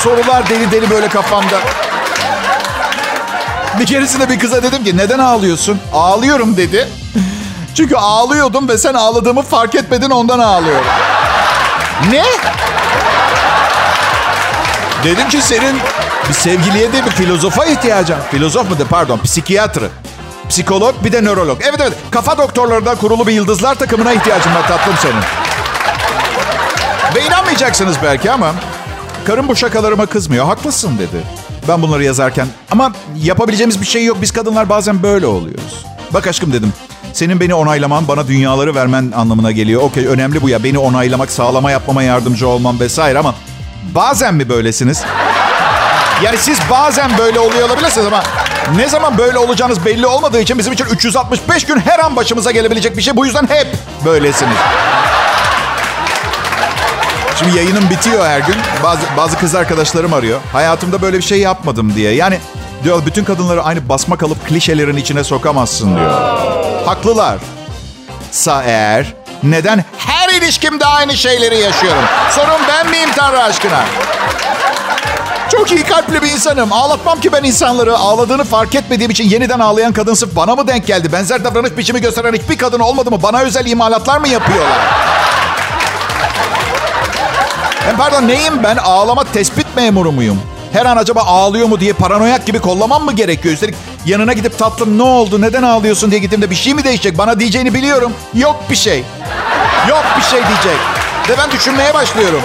Sorular 0.00 0.48
deli 0.48 0.70
deli 0.70 0.90
böyle 0.90 1.08
kafamda. 1.08 1.58
Bir 3.78 3.86
keresinde 3.86 4.28
bir 4.28 4.38
kıza 4.38 4.62
dedim 4.62 4.84
ki 4.84 4.96
neden 4.96 5.18
ağlıyorsun? 5.18 5.80
Ağlıyorum 5.92 6.56
dedi. 6.56 6.88
Çünkü 7.74 7.96
ağlıyordum 7.96 8.68
ve 8.68 8.78
sen 8.78 8.94
ağladığımı 8.94 9.42
fark 9.42 9.74
etmedin 9.74 10.10
ondan 10.10 10.38
ağlıyorum. 10.38 10.86
Ne? 12.10 12.24
Dedim 15.04 15.28
ki 15.28 15.42
senin 15.42 15.80
bir 16.28 16.34
sevgiliye 16.34 16.92
de 16.92 17.04
bir 17.06 17.10
filozofa 17.10 17.64
ihtiyacın. 17.64 18.16
Filozof 18.30 18.70
mu 18.70 18.78
de 18.78 18.84
pardon 18.84 19.18
psikiyatrı. 19.18 19.88
Psikolog 20.52 20.94
bir 21.04 21.12
de 21.12 21.24
nörolog. 21.24 21.60
Evet 21.62 21.80
evet 21.80 21.92
kafa 22.10 22.38
doktorlarından 22.38 22.96
kurulu 22.96 23.26
bir 23.26 23.32
yıldızlar 23.32 23.74
takımına 23.74 24.12
ihtiyacım 24.12 24.54
var 24.54 24.68
tatlım 24.68 24.94
senin. 25.02 25.22
Ve 27.14 27.26
inanmayacaksınız 27.26 27.96
belki 28.02 28.30
ama 28.30 28.54
karım 29.26 29.48
bu 29.48 29.56
şakalarıma 29.56 30.06
kızmıyor. 30.06 30.46
Haklısın 30.46 30.98
dedi. 30.98 31.22
Ben 31.68 31.82
bunları 31.82 32.04
yazarken 32.04 32.46
ama 32.70 32.92
yapabileceğimiz 33.16 33.80
bir 33.80 33.86
şey 33.86 34.04
yok. 34.04 34.16
Biz 34.22 34.30
kadınlar 34.30 34.68
bazen 34.68 35.02
böyle 35.02 35.26
oluyoruz. 35.26 35.84
Bak 36.10 36.26
aşkım 36.26 36.52
dedim. 36.52 36.72
Senin 37.12 37.40
beni 37.40 37.54
onaylaman 37.54 38.08
bana 38.08 38.28
dünyaları 38.28 38.74
vermen 38.74 39.12
anlamına 39.16 39.52
geliyor. 39.52 39.82
Okey 39.82 40.06
önemli 40.06 40.42
bu 40.42 40.48
ya. 40.48 40.64
Beni 40.64 40.78
onaylamak, 40.78 41.30
sağlama 41.30 41.70
yapmama 41.70 42.02
yardımcı 42.02 42.48
olmam 42.48 42.80
vesaire 42.80 43.18
ama 43.18 43.34
bazen 43.94 44.34
mi 44.34 44.48
böylesiniz? 44.48 45.04
Yani 46.22 46.38
siz 46.38 46.58
bazen 46.70 47.10
böyle 47.18 47.40
oluyor 47.40 47.68
olabilirsiniz 47.68 48.06
ama 48.06 48.22
ne 48.76 48.88
zaman 48.88 49.18
böyle 49.18 49.38
olacağınız 49.38 49.84
belli 49.84 50.06
olmadığı 50.06 50.40
için 50.40 50.58
bizim 50.58 50.72
için 50.72 50.84
365 50.84 51.64
gün 51.64 51.80
her 51.80 51.98
an 51.98 52.16
başımıza 52.16 52.50
gelebilecek 52.50 52.96
bir 52.96 53.02
şey. 53.02 53.16
Bu 53.16 53.26
yüzden 53.26 53.46
hep 53.48 53.66
böylesiniz. 54.04 54.56
Şimdi 57.38 57.56
yayınım 57.56 57.90
bitiyor 57.90 58.26
her 58.26 58.40
gün. 58.40 58.56
Bazı, 58.82 59.00
bazı 59.16 59.38
kız 59.38 59.54
arkadaşlarım 59.54 60.12
arıyor. 60.12 60.40
Hayatımda 60.52 61.02
böyle 61.02 61.18
bir 61.18 61.22
şey 61.22 61.40
yapmadım 61.40 61.94
diye. 61.94 62.14
Yani 62.14 62.38
diyor 62.84 63.06
bütün 63.06 63.24
kadınları 63.24 63.62
aynı 63.62 63.88
basma 63.88 64.16
kalıp 64.16 64.48
klişelerin 64.48 64.96
içine 64.96 65.24
sokamazsın 65.24 65.96
diyor. 65.96 66.10
Haklılar. 66.86 67.38
Sa 68.30 68.62
eğer 68.62 69.14
neden 69.42 69.84
her 69.98 70.28
ilişkimde 70.28 70.86
aynı 70.86 71.16
şeyleri 71.16 71.58
yaşıyorum? 71.58 72.02
Sorun 72.30 72.60
ben 72.68 72.90
miyim 72.90 73.10
Tanrı 73.16 73.42
aşkına? 73.42 73.84
Çok 75.50 75.72
iyi 75.72 75.82
kalpli 75.82 76.22
bir 76.22 76.30
insanım. 76.30 76.72
Ağlatmam 76.72 77.20
ki 77.20 77.32
ben 77.32 77.42
insanları. 77.42 77.96
Ağladığını 77.96 78.44
fark 78.44 78.74
etmediğim 78.74 79.10
için 79.10 79.24
yeniden 79.28 79.58
ağlayan 79.58 79.92
kadın 79.92 80.14
sırf 80.14 80.36
bana 80.36 80.54
mı 80.54 80.66
denk 80.66 80.86
geldi? 80.86 81.12
Benzer 81.12 81.44
davranış 81.44 81.76
biçimi 81.76 82.00
gösteren 82.00 82.32
hiçbir 82.32 82.58
kadın 82.58 82.80
olmadı 82.80 83.10
mı? 83.10 83.22
Bana 83.22 83.40
özel 83.40 83.66
imalatlar 83.66 84.18
mı 84.18 84.28
yapıyorlar? 84.28 84.78
Hem 87.86 87.96
pardon 87.96 88.28
neyim 88.28 88.62
ben? 88.62 88.76
Ağlama 88.76 89.24
tespit 89.24 89.66
memuru 89.76 90.12
muyum? 90.12 90.40
Her 90.72 90.86
an 90.86 90.96
acaba 90.96 91.20
ağlıyor 91.20 91.68
mu 91.68 91.80
diye 91.80 91.92
paranoyak 91.92 92.46
gibi 92.46 92.58
kollamam 92.58 93.04
mı 93.04 93.12
gerekiyor? 93.12 93.54
Üstelik 93.54 93.74
yanına 94.06 94.32
gidip 94.32 94.58
tatlım 94.58 94.98
ne 94.98 95.02
oldu, 95.02 95.40
neden 95.40 95.62
ağlıyorsun 95.62 96.10
diye 96.10 96.20
gittiğimde 96.20 96.50
bir 96.50 96.54
şey 96.54 96.74
mi 96.74 96.84
değişecek? 96.84 97.18
Bana 97.18 97.40
diyeceğini 97.40 97.74
biliyorum. 97.74 98.12
Yok 98.34 98.56
bir 98.70 98.76
şey. 98.76 99.04
Yok 99.88 100.04
bir 100.18 100.22
şey 100.22 100.38
diyecek. 100.38 100.80
Ve 101.28 101.32
ben 101.38 101.50
düşünmeye 101.50 101.94
başlıyorum. 101.94 102.40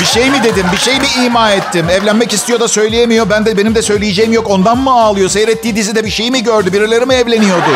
Bir 0.00 0.04
şey 0.04 0.30
mi 0.30 0.42
dedim, 0.44 0.66
bir 0.72 0.78
şey 0.78 1.00
mi 1.00 1.06
ima 1.26 1.50
ettim? 1.50 1.90
Evlenmek 1.90 2.32
istiyor 2.32 2.60
da 2.60 2.68
söyleyemiyor. 2.68 3.30
Ben 3.30 3.46
de 3.46 3.56
benim 3.56 3.74
de 3.74 3.82
söyleyeceğim 3.82 4.32
yok. 4.32 4.50
Ondan 4.50 4.78
mı 4.78 4.90
ağlıyor? 4.90 5.28
Seyrettiği 5.28 5.76
dizide 5.76 6.04
bir 6.04 6.10
şey 6.10 6.30
mi 6.30 6.42
gördü? 6.42 6.72
Birileri 6.72 7.06
mi 7.06 7.14
evleniyordu? 7.14 7.70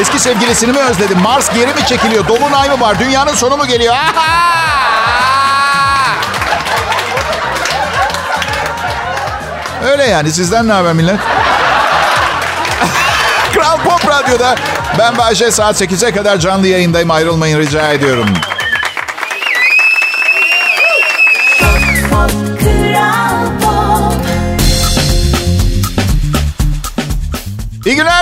Eski 0.00 0.18
sevgilisini 0.18 0.72
mi 0.72 0.78
özledim? 0.78 1.18
Mars 1.18 1.54
geri 1.54 1.66
mi 1.66 1.86
çekiliyor? 1.88 2.28
Dolunay 2.28 2.68
mı 2.68 2.80
var? 2.80 2.98
Dünyanın 2.98 3.34
sonu 3.34 3.56
mu 3.56 3.66
geliyor? 3.66 3.94
Öyle 9.90 10.04
yani. 10.04 10.32
Sizden 10.32 10.68
ne 10.68 10.72
haber 10.72 10.92
millet? 10.92 11.20
Kral 13.54 13.78
Pop 13.78 14.08
Radyo'da 14.08 14.54
ben 14.98 15.18
Bayşe 15.18 15.50
saat 15.50 15.80
8'e 15.80 16.12
kadar 16.12 16.38
canlı 16.38 16.66
yayındayım. 16.66 17.10
Ayrılmayın 17.10 17.58
rica 17.58 17.92
ediyorum. 17.92 18.26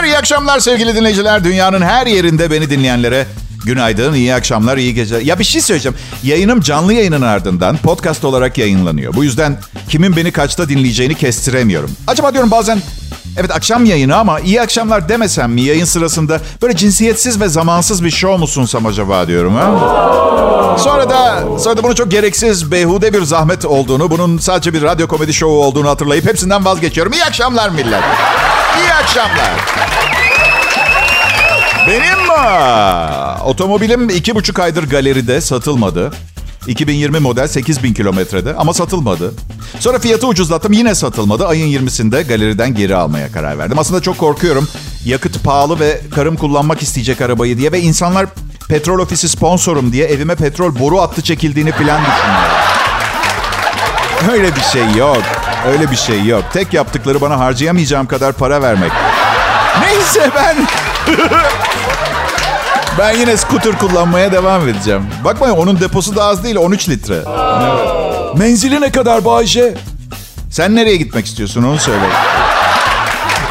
Günler, 0.01 0.13
iyi 0.13 0.19
akşamlar 0.19 0.61
sevgili 0.61 0.95
dinleyiciler. 0.95 1.45
Dünyanın 1.45 1.83
her 1.83 2.07
yerinde 2.07 2.51
beni 2.51 2.71
dinleyenlere 2.71 3.27
günaydın, 3.65 4.15
iyi 4.15 4.35
akşamlar, 4.35 4.77
iyi 4.77 4.95
geceler. 4.95 5.21
Ya 5.21 5.39
bir 5.39 5.45
şey 5.45 5.61
söyleyeceğim. 5.61 5.99
Yayınım 6.23 6.61
canlı 6.61 6.93
yayının 6.93 7.23
ardından 7.23 7.77
podcast 7.77 8.25
olarak 8.25 8.59
yayınlanıyor. 8.59 9.15
Bu 9.15 9.25
yüzden 9.25 9.59
kimin 9.89 10.17
beni 10.17 10.33
kaçta 10.33 10.69
dinleyeceğini 10.69 11.15
kestiremiyorum. 11.15 11.91
Acaba 12.07 12.33
diyorum 12.33 12.51
bazen 12.51 12.83
evet 13.37 13.51
akşam 13.51 13.85
yayını 13.85 14.17
ama 14.17 14.41
iyi 14.41 14.61
akşamlar 14.63 15.09
demesem 15.09 15.53
mi 15.53 15.63
yayın 15.63 15.85
sırasında 15.85 16.41
böyle 16.63 16.77
cinsiyetsiz 16.77 17.41
ve 17.41 17.49
zamansız 17.49 18.05
bir 18.05 18.11
show 18.11 18.39
mu 18.39 18.47
sunsam 18.47 18.87
acaba 18.87 19.27
diyorum 19.29 19.55
ha? 19.55 20.77
Sonra 20.79 21.11
da, 21.11 21.45
sonra 21.59 21.77
da 21.77 21.83
bunu 21.83 21.95
çok 21.95 22.11
gereksiz, 22.11 22.73
beyhude 22.73 23.13
bir 23.13 23.23
zahmet 23.23 23.65
olduğunu, 23.65 24.11
bunun 24.11 24.39
sadece 24.39 24.75
bir 24.75 24.83
radyo 24.83 25.09
komedi 25.09 25.35
şovu 25.35 25.65
olduğunu 25.65 25.89
hatırlayıp 25.89 26.27
hepsinden 26.27 26.65
vazgeçiyorum. 26.65 27.13
İyi 27.13 27.25
akşamlar 27.25 27.71
millet. 27.71 28.03
Akşamlar. 29.03 29.51
Benim 31.89 32.19
mi? 32.27 33.45
Otomobilim 33.45 34.11
iki 34.11 34.35
buçuk 34.35 34.59
aydır 34.59 34.91
galeride 34.91 35.41
satılmadı. 35.41 36.13
2020 36.67 37.19
model 37.19 37.49
8000 37.49 37.95
kilometrede 37.95 38.55
ama 38.55 38.75
satılmadı. 38.75 39.35
Sonra 39.81 39.99
fiyatı 39.99 40.27
ucuzlattım 40.27 40.73
yine 40.73 40.95
satılmadı. 40.95 41.47
Ayın 41.47 41.67
20'sinde 41.87 42.23
galeriden 42.29 42.75
geri 42.75 42.97
almaya 42.97 43.33
karar 43.33 43.59
verdim. 43.59 43.79
Aslında 43.79 44.01
çok 44.03 44.19
korkuyorum. 44.19 44.69
Yakıt 45.05 45.45
pahalı 45.45 45.81
ve 45.81 46.01
karım 46.15 46.37
kullanmak 46.37 46.83
isteyecek 46.83 47.21
arabayı 47.21 47.59
diye. 47.59 47.73
Ve 47.73 47.81
insanlar 47.81 48.27
petrol 48.69 48.99
ofisi 48.99 49.29
sponsorum 49.29 49.93
diye 49.93 50.07
evime 50.07 50.35
petrol 50.35 50.79
boru 50.79 51.01
hattı 51.01 51.23
çekildiğini 51.23 51.73
falan 51.73 52.01
düşünüyor. 52.01 52.51
Öyle 54.33 54.57
bir 54.57 54.61
şey 54.61 54.93
yok. 54.99 55.23
Öyle 55.67 55.91
bir 55.91 55.97
şey 55.97 56.25
yok. 56.25 56.45
Tek 56.53 56.75
yaptıkları 56.75 57.21
bana 57.21 57.39
harcayamayacağım 57.39 58.07
kadar 58.07 58.33
para 58.33 58.63
vermek. 58.63 58.93
Neyse 59.81 60.31
ben... 60.37 60.57
ben 62.99 63.17
yine 63.17 63.37
scooter 63.37 63.79
kullanmaya 63.79 64.33
devam 64.33 64.69
edeceğim. 64.69 65.03
Bakmayın 65.25 65.55
onun 65.55 65.81
deposu 65.81 66.17
da 66.17 66.25
az 66.25 66.45
değil 66.45 66.57
13 66.57 66.89
litre. 66.89 67.15
Evet. 67.15 68.39
Menzili 68.39 68.81
ne 68.81 68.93
kadar 68.93 69.25
Bayce? 69.25 69.75
Sen 70.51 70.77
nereye 70.77 70.97
gitmek 70.97 71.27
istiyorsun 71.27 71.63
onu 71.63 71.79
söyle. 71.79 72.05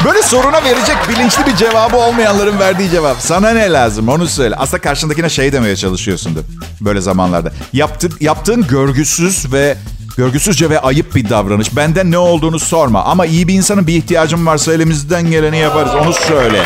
Böyle 0.04 0.22
soruna 0.22 0.64
verecek 0.64 0.96
bilinçli 1.08 1.46
bir 1.46 1.56
cevabı 1.56 1.96
olmayanların 1.96 2.58
verdiği 2.58 2.90
cevap. 2.90 3.16
Sana 3.20 3.50
ne 3.50 3.72
lazım 3.72 4.08
onu 4.08 4.28
söyle. 4.28 4.56
Aslında 4.56 4.80
karşındakine 4.80 5.28
şey 5.28 5.52
demeye 5.52 5.76
çalışıyorsundur 5.76 6.42
böyle 6.80 7.00
zamanlarda. 7.00 7.52
Yaptı, 7.72 8.08
yaptığın 8.20 8.66
görgüsüz 8.66 9.52
ve 9.52 9.76
görgüsüzce 10.20 10.70
ve 10.70 10.80
ayıp 10.80 11.14
bir 11.14 11.30
davranış. 11.30 11.76
Benden 11.76 12.10
ne 12.10 12.18
olduğunu 12.18 12.58
sorma. 12.58 13.04
Ama 13.04 13.26
iyi 13.26 13.48
bir 13.48 13.54
insanın 13.54 13.86
bir 13.86 13.94
ihtiyacım 13.94 14.46
varsa 14.46 14.72
elimizden 14.72 15.30
geleni 15.30 15.58
yaparız. 15.58 15.94
Onu 15.94 16.12
söyle. 16.12 16.62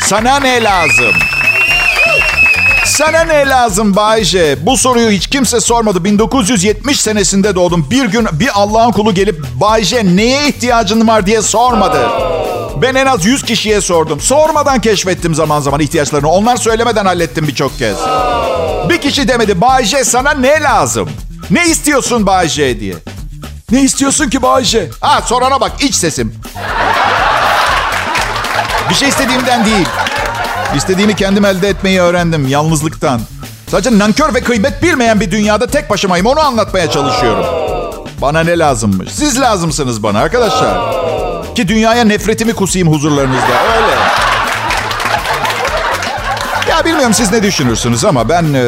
Sana 0.00 0.38
ne 0.38 0.62
lazım? 0.62 1.12
Sana 2.86 3.20
ne 3.24 3.48
lazım 3.48 3.96
Bayce? 3.96 4.66
Bu 4.66 4.76
soruyu 4.76 5.10
hiç 5.10 5.26
kimse 5.26 5.60
sormadı. 5.60 6.04
1970 6.04 7.00
senesinde 7.00 7.54
doğdum. 7.54 7.86
Bir 7.90 8.04
gün 8.04 8.26
bir 8.32 8.50
Allah'ın 8.54 8.92
kulu 8.92 9.14
gelip 9.14 9.44
Bayce 9.60 10.16
neye 10.16 10.48
ihtiyacın 10.48 11.08
var 11.08 11.26
diye 11.26 11.42
sormadı. 11.42 12.08
Ben 12.82 12.94
en 12.94 13.06
az 13.06 13.24
100 13.24 13.42
kişiye 13.42 13.80
sordum. 13.80 14.20
Sormadan 14.20 14.80
keşfettim 14.80 15.34
zaman 15.34 15.60
zaman 15.60 15.80
ihtiyaçlarını. 15.80 16.30
Onlar 16.30 16.56
söylemeden 16.56 17.06
hallettim 17.06 17.48
birçok 17.48 17.78
kez. 17.78 17.96
Bir 18.88 19.00
kişi 19.00 19.28
demedi 19.28 19.60
Bayce 19.60 20.04
sana 20.04 20.30
ne 20.30 20.60
lazım? 20.60 21.08
Ne 21.52 21.66
istiyorsun 21.68 22.26
Bayce 22.26 22.80
diye. 22.80 22.94
Ne 23.70 23.82
istiyorsun 23.82 24.30
ki 24.30 24.42
Bayce? 24.42 24.90
Ha 25.00 25.22
sorana 25.22 25.60
bak 25.60 25.72
iç 25.80 25.94
sesim. 25.94 26.34
Bir 28.90 28.94
şey 28.94 29.08
istediğimden 29.08 29.64
değil. 29.66 29.88
İstediğimi 30.76 31.16
kendim 31.16 31.44
elde 31.44 31.68
etmeyi 31.68 32.00
öğrendim 32.00 32.48
yalnızlıktan. 32.48 33.20
Sadece 33.70 33.98
nankör 33.98 34.34
ve 34.34 34.40
kıymet 34.40 34.82
bilmeyen 34.82 35.20
bir 35.20 35.30
dünyada 35.30 35.66
tek 35.66 35.90
başımayım. 35.90 36.26
Onu 36.26 36.40
anlatmaya 36.40 36.90
çalışıyorum. 36.90 37.46
Bana 38.22 38.40
ne 38.40 38.58
lazımmış? 38.58 39.12
Siz 39.12 39.40
lazımsınız 39.40 40.02
bana 40.02 40.18
arkadaşlar. 40.18 40.78
Ki 41.54 41.68
dünyaya 41.68 42.04
nefretimi 42.04 42.52
kusayım 42.54 42.88
huzurlarınızda. 42.92 43.46
Öyle. 43.76 43.96
Ya 46.82 46.86
bilmiyorum 46.86 47.14
siz 47.14 47.32
ne 47.32 47.42
düşünürsünüz 47.42 48.04
ama 48.04 48.28
ben 48.28 48.44
e, 48.54 48.58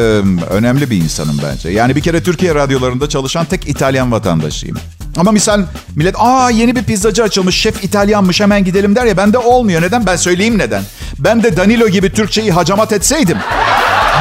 önemli 0.49 0.89
bir 0.89 0.97
insanım 0.97 1.39
bence. 1.43 1.69
Yani 1.69 1.95
bir 1.95 2.01
kere 2.01 2.23
Türkiye 2.23 2.55
radyolarında 2.55 3.09
çalışan 3.09 3.45
tek 3.45 3.69
İtalyan 3.69 4.11
vatandaşıyım. 4.11 4.77
Ama 5.17 5.31
misal 5.31 5.61
millet 5.95 6.15
aa 6.17 6.49
yeni 6.49 6.75
bir 6.75 6.83
pizzacı 6.83 7.23
açılmış 7.23 7.61
şef 7.61 7.83
İtalyanmış 7.83 8.41
hemen 8.41 8.63
gidelim 8.63 8.95
der 8.95 9.05
ya 9.05 9.17
bende 9.17 9.37
olmuyor. 9.37 9.81
Neden? 9.81 10.05
Ben 10.05 10.15
söyleyeyim 10.15 10.57
neden. 10.57 10.83
Ben 11.19 11.43
de 11.43 11.57
Danilo 11.57 11.87
gibi 11.87 12.13
Türkçeyi 12.13 12.51
hacamat 12.51 12.93
etseydim 12.93 13.37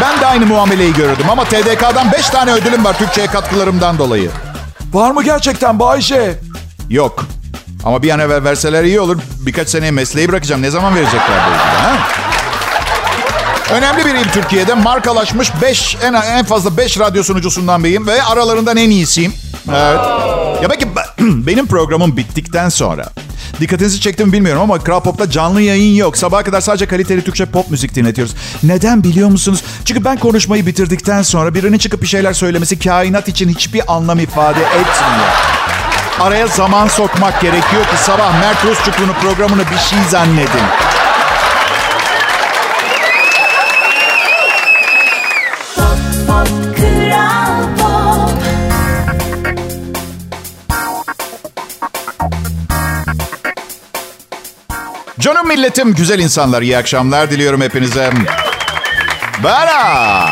ben 0.02 0.20
de 0.20 0.26
aynı 0.26 0.46
muameleyi 0.46 0.92
görürdüm. 0.92 1.30
Ama 1.30 1.44
TDK'dan 1.44 2.12
5 2.12 2.28
tane 2.28 2.52
ödülüm 2.52 2.84
var 2.84 2.98
Türkçe'ye 2.98 3.26
katkılarımdan 3.26 3.98
dolayı. 3.98 4.30
Var 4.92 5.10
mı 5.10 5.22
gerçekten 5.24 5.78
Bayce? 5.78 6.34
Yok. 6.90 7.26
Ama 7.84 8.02
bir 8.02 8.10
an 8.10 8.20
evvel 8.20 8.44
verseler 8.44 8.84
iyi 8.84 9.00
olur. 9.00 9.18
Birkaç 9.46 9.68
seneye 9.68 9.90
mesleği 9.90 10.28
bırakacağım. 10.28 10.62
Ne 10.62 10.70
zaman 10.70 10.94
verecekler 10.94 11.40
bu 11.46 11.50
ödülü, 11.50 11.82
ha? 11.82 12.23
Önemli 13.72 14.04
biriyim 14.04 14.28
Türkiye'de. 14.32 14.74
Markalaşmış 14.74 15.52
5 15.62 15.96
en, 16.02 16.12
en 16.12 16.44
fazla 16.44 16.76
5 16.76 16.98
radyo 16.98 17.22
sunucusundan 17.22 17.84
biriyim 17.84 18.06
ve 18.06 18.22
aralarından 18.22 18.76
en 18.76 18.90
iyisiyim. 18.90 19.34
Evet. 19.68 20.00
Ya 20.62 20.70
belki 20.70 20.88
benim 21.18 21.66
programım 21.66 22.16
bittikten 22.16 22.68
sonra 22.68 23.04
Dikkatinizi 23.60 24.00
çektim 24.00 24.32
bilmiyorum 24.32 24.62
ama 24.62 24.78
Kral 24.78 25.00
Pop'ta 25.00 25.30
canlı 25.30 25.60
yayın 25.60 25.96
yok. 25.96 26.16
Sabaha 26.16 26.42
kadar 26.42 26.60
sadece 26.60 26.86
kaliteli 26.86 27.24
Türkçe 27.24 27.46
pop 27.46 27.70
müzik 27.70 27.94
dinletiyoruz. 27.94 28.34
Neden 28.62 29.04
biliyor 29.04 29.28
musunuz? 29.28 29.62
Çünkü 29.84 30.04
ben 30.04 30.18
konuşmayı 30.18 30.66
bitirdikten 30.66 31.22
sonra 31.22 31.54
birinin 31.54 31.78
çıkıp 31.78 32.02
bir 32.02 32.06
şeyler 32.06 32.32
söylemesi 32.32 32.78
kainat 32.78 33.28
için 33.28 33.48
hiçbir 33.48 33.92
anlam 33.94 34.18
ifade 34.18 34.60
etmiyor. 34.60 35.30
Araya 36.20 36.46
zaman 36.46 36.88
sokmak 36.88 37.40
gerekiyor 37.40 37.82
ki 37.82 37.96
sabah 38.04 38.40
Mert 38.40 38.64
Özçuklu'nun 38.64 39.14
programını 39.14 39.62
bir 39.70 39.78
şey 39.78 39.98
zannedin. 40.10 40.83
Milletim, 55.56 55.94
güzel 55.94 56.18
insanlar, 56.18 56.62
iyi 56.62 56.78
akşamlar 56.78 57.30
diliyorum 57.30 57.60
hepinize. 57.60 58.10
Bana. 59.44 60.26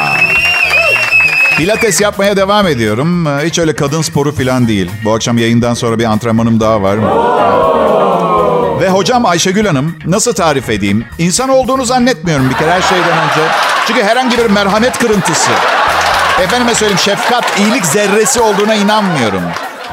Pilates 1.57 2.01
yapmaya 2.01 2.37
devam 2.37 2.67
ediyorum. 2.67 3.27
Hiç 3.27 3.59
öyle 3.59 3.75
kadın 3.77 4.03
sporu 4.03 4.35
falan 4.35 4.69
değil. 4.69 4.91
Bu 5.05 5.15
akşam 5.15 5.39
yayından 5.39 5.75
sonra 5.75 5.99
bir 5.99 6.05
antrenmanım 6.05 6.61
daha 6.61 6.83
var. 6.83 6.99
Ve 8.81 8.89
hocam 8.89 9.27
Ayşegül 9.27 9.67
Hanım, 9.67 9.97
nasıl 10.07 10.33
tarif 10.33 10.71
edeyim? 10.71 11.05
İnsan 11.19 11.49
olduğunu 11.49 11.85
zannetmiyorum 11.85 12.51
bir 12.51 12.55
kere 12.55 12.71
her 12.71 12.83
şeyden 12.83 13.19
önce. 13.19 13.53
Çünkü 13.87 14.03
herhangi 14.03 14.39
bir 14.39 14.51
merhamet 14.51 14.99
kırıntısı. 14.99 15.51
Efendime 16.43 16.75
söyleyeyim 16.75 16.99
şefkat, 16.99 17.59
iyilik 17.59 17.87
zerresi 17.87 18.41
olduğuna 18.41 18.75
inanmıyorum. 18.75 19.43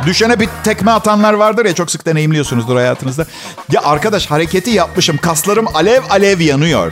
Düşene 0.06 0.40
bir 0.40 0.50
tekme 0.64 0.92
atanlar 0.92 1.34
vardır 1.34 1.66
ya 1.66 1.76
çok 1.76 1.92
sık 1.92 2.06
deneyimliyorsunuzdur 2.06 2.76
hayatınızda. 2.76 3.26
Ya 3.72 3.82
arkadaş 3.84 4.32
hareketi 4.32 4.70
yapmışım. 4.70 5.18
Kaslarım 5.18 5.68
alev 5.76 6.02
alev 6.10 6.40
yanıyor. 6.40 6.92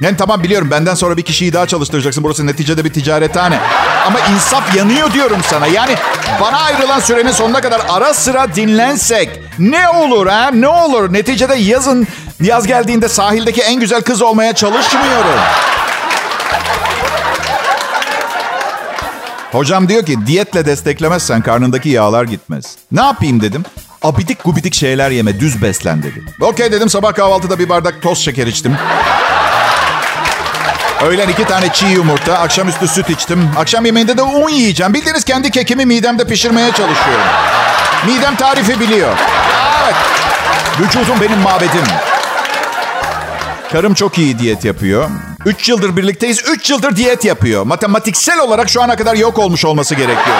Yani 0.00 0.16
tamam 0.16 0.42
biliyorum 0.42 0.70
benden 0.70 0.94
sonra 0.94 1.16
bir 1.16 1.22
kişiyi 1.22 1.52
daha 1.52 1.66
çalıştıracaksın. 1.66 2.24
Burası 2.24 2.46
neticede 2.46 2.84
bir 2.84 2.92
ticarethane. 2.92 3.58
Ama 4.06 4.18
insaf 4.34 4.76
yanıyor 4.76 5.12
diyorum 5.12 5.40
sana. 5.50 5.66
Yani 5.66 5.94
bana 6.40 6.58
ayrılan 6.60 7.00
sürenin 7.00 7.32
sonuna 7.32 7.60
kadar 7.60 7.80
ara 7.88 8.14
sıra 8.14 8.54
dinlensek 8.54 9.40
ne 9.58 9.88
olur 9.88 10.26
ha? 10.26 10.50
Ne 10.52 10.68
olur? 10.68 11.12
Neticede 11.12 11.54
yazın 11.54 12.06
yaz 12.40 12.66
geldiğinde 12.66 13.08
sahildeki 13.08 13.62
en 13.62 13.80
güzel 13.80 14.02
kız 14.02 14.22
olmaya 14.22 14.52
çalışmıyorum. 14.52 15.40
Hocam 19.52 19.88
diyor 19.88 20.06
ki 20.06 20.26
diyetle 20.26 20.66
desteklemezsen 20.66 21.42
karnındaki 21.42 21.88
yağlar 21.88 22.24
gitmez. 22.24 22.64
Ne 22.92 23.00
yapayım 23.00 23.40
dedim. 23.40 23.62
Abidik 24.02 24.44
gubidik 24.44 24.74
şeyler 24.74 25.10
yeme, 25.10 25.40
düz 25.40 25.62
beslen 25.62 26.02
dedi. 26.02 26.22
Okey 26.40 26.72
dedim 26.72 26.88
sabah 26.88 27.14
kahvaltıda 27.14 27.58
bir 27.58 27.68
bardak 27.68 28.02
toz 28.02 28.18
şeker 28.18 28.46
içtim. 28.46 28.76
Öğlen 31.04 31.28
iki 31.28 31.44
tane 31.44 31.72
çiğ 31.72 31.86
yumurta, 31.86 32.38
akşamüstü 32.38 32.88
süt 32.88 33.10
içtim. 33.10 33.50
Akşam 33.58 33.84
yemeğinde 33.84 34.16
de 34.16 34.22
un 34.22 34.48
yiyeceğim. 34.48 34.94
Bildiğiniz 34.94 35.24
kendi 35.24 35.50
kekimi 35.50 35.86
midemde 35.86 36.26
pişirmeye 36.26 36.72
çalışıyorum. 36.72 37.26
Midem 38.06 38.36
tarifi 38.36 38.80
biliyor. 38.80 39.16
Evet. 39.84 39.94
Vücudum 40.80 41.20
benim 41.20 41.38
mabedim. 41.38 41.84
Karım 43.72 43.94
çok 43.94 44.18
iyi 44.18 44.38
diyet 44.38 44.64
yapıyor. 44.64 45.10
Üç 45.46 45.68
yıldır 45.68 45.96
birlikteyiz. 45.96 46.42
Üç 46.48 46.70
yıldır 46.70 46.96
diyet 46.96 47.24
yapıyor. 47.24 47.62
Matematiksel 47.66 48.38
olarak 48.38 48.68
şu 48.68 48.82
ana 48.82 48.96
kadar 48.96 49.14
yok 49.14 49.38
olmuş 49.38 49.64
olması 49.64 49.94
gerekiyor. 49.94 50.36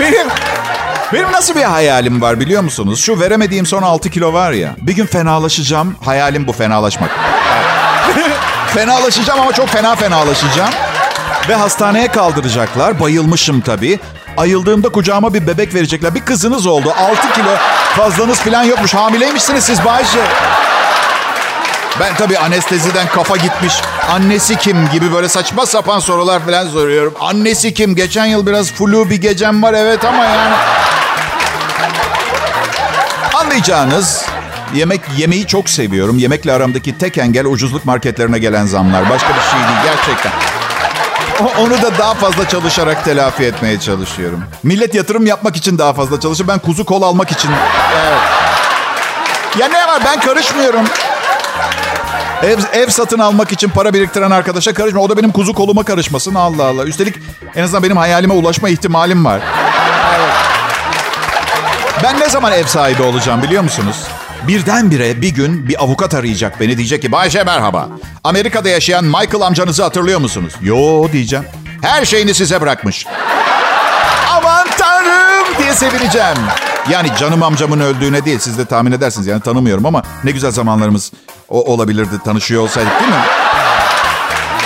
Benim, 0.00 0.26
benim 1.12 1.32
nasıl 1.32 1.54
bir 1.54 1.62
hayalim 1.62 2.22
var 2.22 2.40
biliyor 2.40 2.62
musunuz? 2.62 3.00
Şu 3.00 3.20
veremediğim 3.20 3.66
son 3.66 3.82
6 3.82 4.10
kilo 4.10 4.32
var 4.32 4.52
ya. 4.52 4.76
Bir 4.80 4.92
gün 4.92 5.06
fenalaşacağım. 5.06 5.96
Hayalim 6.04 6.46
bu 6.46 6.52
fenalaşmak. 6.52 7.10
fenalaşacağım 8.74 9.40
ama 9.40 9.52
çok 9.52 9.68
fena 9.68 9.94
fenalaşacağım. 9.94 10.74
Ve 11.48 11.54
hastaneye 11.54 12.08
kaldıracaklar. 12.08 13.00
Bayılmışım 13.00 13.60
tabii. 13.60 14.00
Ayıldığımda 14.36 14.88
kucağıma 14.88 15.34
bir 15.34 15.46
bebek 15.46 15.74
verecekler. 15.74 16.14
Bir 16.14 16.20
kızınız 16.20 16.66
oldu. 16.66 16.94
6 16.98 17.32
kilo 17.32 17.50
fazlanız 17.96 18.38
falan 18.38 18.64
yokmuş. 18.64 18.94
Hamileymişsiniz 18.94 19.64
siz 19.64 19.84
Bayce. 19.84 20.18
Ben 22.00 22.14
tabii 22.14 22.38
anesteziden 22.38 23.08
kafa 23.08 23.36
gitmiş. 23.36 23.74
Annesi 24.10 24.56
kim 24.56 24.88
gibi 24.92 25.12
böyle 25.12 25.28
saçma 25.28 25.66
sapan 25.66 25.98
sorular 25.98 26.44
falan 26.44 26.68
soruyorum. 26.68 27.14
Annesi 27.20 27.74
kim? 27.74 27.94
Geçen 27.94 28.26
yıl 28.26 28.46
biraz 28.46 28.72
flu 28.72 29.10
bir 29.10 29.16
gecem 29.16 29.62
var 29.62 29.74
evet 29.74 30.04
ama 30.04 30.24
yani... 30.24 30.54
Anlayacağınız 33.34 34.24
yemek 34.74 35.00
yemeği 35.16 35.46
çok 35.46 35.70
seviyorum. 35.70 36.18
Yemekle 36.18 36.52
aramdaki 36.52 36.98
tek 36.98 37.18
engel 37.18 37.46
ucuzluk 37.46 37.84
marketlerine 37.84 38.38
gelen 38.38 38.66
zamlar. 38.66 39.10
Başka 39.10 39.28
bir 39.28 39.40
şey 39.40 39.60
değil 39.60 39.96
gerçekten. 39.96 40.32
Onu 41.58 41.82
da 41.82 41.98
daha 41.98 42.14
fazla 42.14 42.48
çalışarak 42.48 43.04
telafi 43.04 43.44
etmeye 43.44 43.80
çalışıyorum. 43.80 44.44
Millet 44.62 44.94
yatırım 44.94 45.26
yapmak 45.26 45.56
için 45.56 45.78
daha 45.78 45.92
fazla 45.92 46.20
çalışıyor. 46.20 46.48
Ben 46.48 46.58
kuzu 46.58 46.84
kol 46.84 47.02
almak 47.02 47.32
için. 47.32 47.50
Evet. 47.96 48.20
Ya 49.58 49.68
ne 49.68 49.86
var 49.86 50.02
ben 50.04 50.20
karışmıyorum. 50.20 50.84
Ev, 52.42 52.58
ev 52.72 52.88
satın 52.88 53.18
almak 53.18 53.52
için 53.52 53.68
para 53.68 53.94
biriktiren 53.94 54.30
arkadaşa 54.30 54.74
karışma. 54.74 55.00
O 55.00 55.08
da 55.08 55.16
benim 55.16 55.32
kuzu 55.32 55.54
koluma 55.54 55.82
karışmasın. 55.84 56.34
Allah 56.34 56.64
Allah. 56.64 56.84
Üstelik 56.84 57.14
en 57.54 57.62
azından 57.62 57.82
benim 57.82 57.96
hayalime 57.96 58.34
ulaşma 58.34 58.68
ihtimalim 58.68 59.24
var. 59.24 59.40
Ben 62.02 62.20
ne 62.20 62.28
zaman 62.28 62.52
ev 62.52 62.64
sahibi 62.64 63.02
olacağım 63.02 63.42
biliyor 63.42 63.62
musunuz? 63.62 63.96
Birdenbire 64.48 65.22
bir 65.22 65.28
gün 65.28 65.68
bir 65.68 65.82
avukat 65.82 66.14
arayacak 66.14 66.60
beni. 66.60 66.78
Diyecek 66.78 67.02
ki 67.02 67.12
Bayşe 67.12 67.44
merhaba. 67.44 67.88
Amerika'da 68.24 68.68
yaşayan 68.68 69.04
Michael 69.04 69.40
amcanızı 69.42 69.82
hatırlıyor 69.82 70.20
musunuz? 70.20 70.52
Yo 70.62 71.12
diyeceğim. 71.12 71.44
Her 71.82 72.04
şeyini 72.04 72.34
size 72.34 72.60
bırakmış. 72.60 73.06
Aman 74.32 74.66
tanrım 74.78 75.58
diye 75.58 75.74
sevineceğim. 75.74 76.36
Yani 76.90 77.08
canım 77.20 77.42
amcamın 77.42 77.80
öldüğüne 77.80 78.24
değil 78.24 78.38
siz 78.38 78.58
de 78.58 78.64
tahmin 78.64 78.92
edersiniz 78.92 79.26
yani 79.26 79.40
tanımıyorum 79.40 79.86
ama 79.86 80.02
ne 80.24 80.30
güzel 80.30 80.50
zamanlarımız 80.50 81.12
o 81.48 81.72
olabilirdi 81.72 82.22
tanışıyor 82.24 82.62
olsaydık 82.62 83.00
değil 83.00 83.10
mi? 83.10 83.24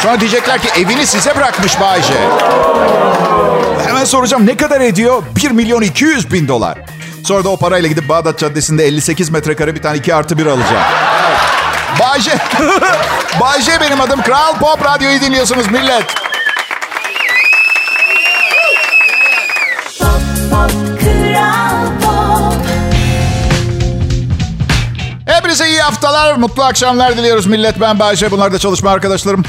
Sonra 0.02 0.20
diyecekler 0.20 0.62
ki 0.62 0.68
evini 0.76 1.06
size 1.06 1.36
bırakmış 1.36 1.80
Bayce. 1.80 2.14
Hemen 3.86 4.04
soracağım 4.04 4.46
ne 4.46 4.56
kadar 4.56 4.80
ediyor? 4.80 5.22
1 5.36 5.50
milyon 5.50 5.82
200 5.82 6.32
bin 6.32 6.48
dolar. 6.48 6.78
Sonra 7.24 7.44
da 7.44 7.48
o 7.48 7.56
parayla 7.56 7.88
gidip 7.88 8.08
Bağdat 8.08 8.38
Caddesi'nde 8.38 8.84
58 8.84 9.30
metrekare 9.30 9.74
bir 9.74 9.82
tane 9.82 9.96
2 9.98 10.14
artı 10.14 10.38
1 10.38 10.46
alacağım. 10.46 10.82
Bayce. 12.00 12.30
Bayce 13.40 13.80
benim 13.80 14.00
adım. 14.00 14.22
Kral 14.22 14.58
Pop 14.58 14.84
Radyo'yu 14.84 15.20
dinliyorsunuz 15.20 15.70
millet. 15.70 16.04
İyi 25.80 25.82
haftalar, 25.82 26.36
mutlu 26.36 26.62
akşamlar 26.62 27.16
diliyoruz 27.16 27.46
millet. 27.46 27.80
Ben 27.80 27.98
Bayce, 27.98 28.30
bunlar 28.30 28.52
da 28.52 28.58
çalışma 28.58 28.90
arkadaşlarım. 28.90 29.42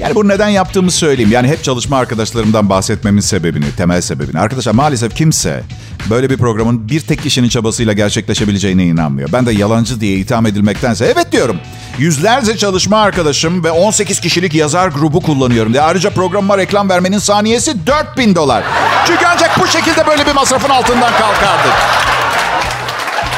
Yani 0.00 0.14
bunu 0.14 0.28
neden 0.28 0.48
yaptığımı 0.48 0.90
söyleyeyim. 0.90 1.32
Yani 1.32 1.48
hep 1.48 1.64
çalışma 1.64 1.96
arkadaşlarımdan 1.96 2.68
bahsetmemin 2.68 3.20
sebebini, 3.20 3.76
temel 3.76 4.00
sebebini. 4.00 4.40
Arkadaşlar 4.40 4.72
maalesef 4.72 5.14
kimse 5.14 5.62
böyle 6.10 6.30
bir 6.30 6.36
programın 6.36 6.88
bir 6.88 7.00
tek 7.00 7.22
kişinin 7.22 7.48
çabasıyla 7.48 7.92
gerçekleşebileceğine 7.92 8.84
inanmıyor. 8.84 9.32
Ben 9.32 9.46
de 9.46 9.52
yalancı 9.52 10.00
diye 10.00 10.16
itham 10.16 10.46
edilmektense 10.46 11.04
evet 11.04 11.32
diyorum. 11.32 11.56
Yüzlerce 11.98 12.56
çalışma 12.56 12.98
arkadaşım 12.98 13.64
ve 13.64 13.70
18 13.70 14.20
kişilik 14.20 14.54
yazar 14.54 14.88
grubu 14.88 15.20
kullanıyorum 15.20 15.72
diye. 15.72 15.82
Ayrıca 15.82 16.10
programıma 16.10 16.58
reklam 16.58 16.88
vermenin 16.88 17.18
saniyesi 17.18 17.86
4000 17.86 18.34
dolar. 18.34 18.64
Çünkü 19.06 19.26
ancak 19.26 19.60
bu 19.60 19.66
şekilde 19.66 20.06
böyle 20.06 20.26
bir 20.26 20.32
masrafın 20.32 20.70
altından 20.70 21.12
kalkardık. 21.12 21.72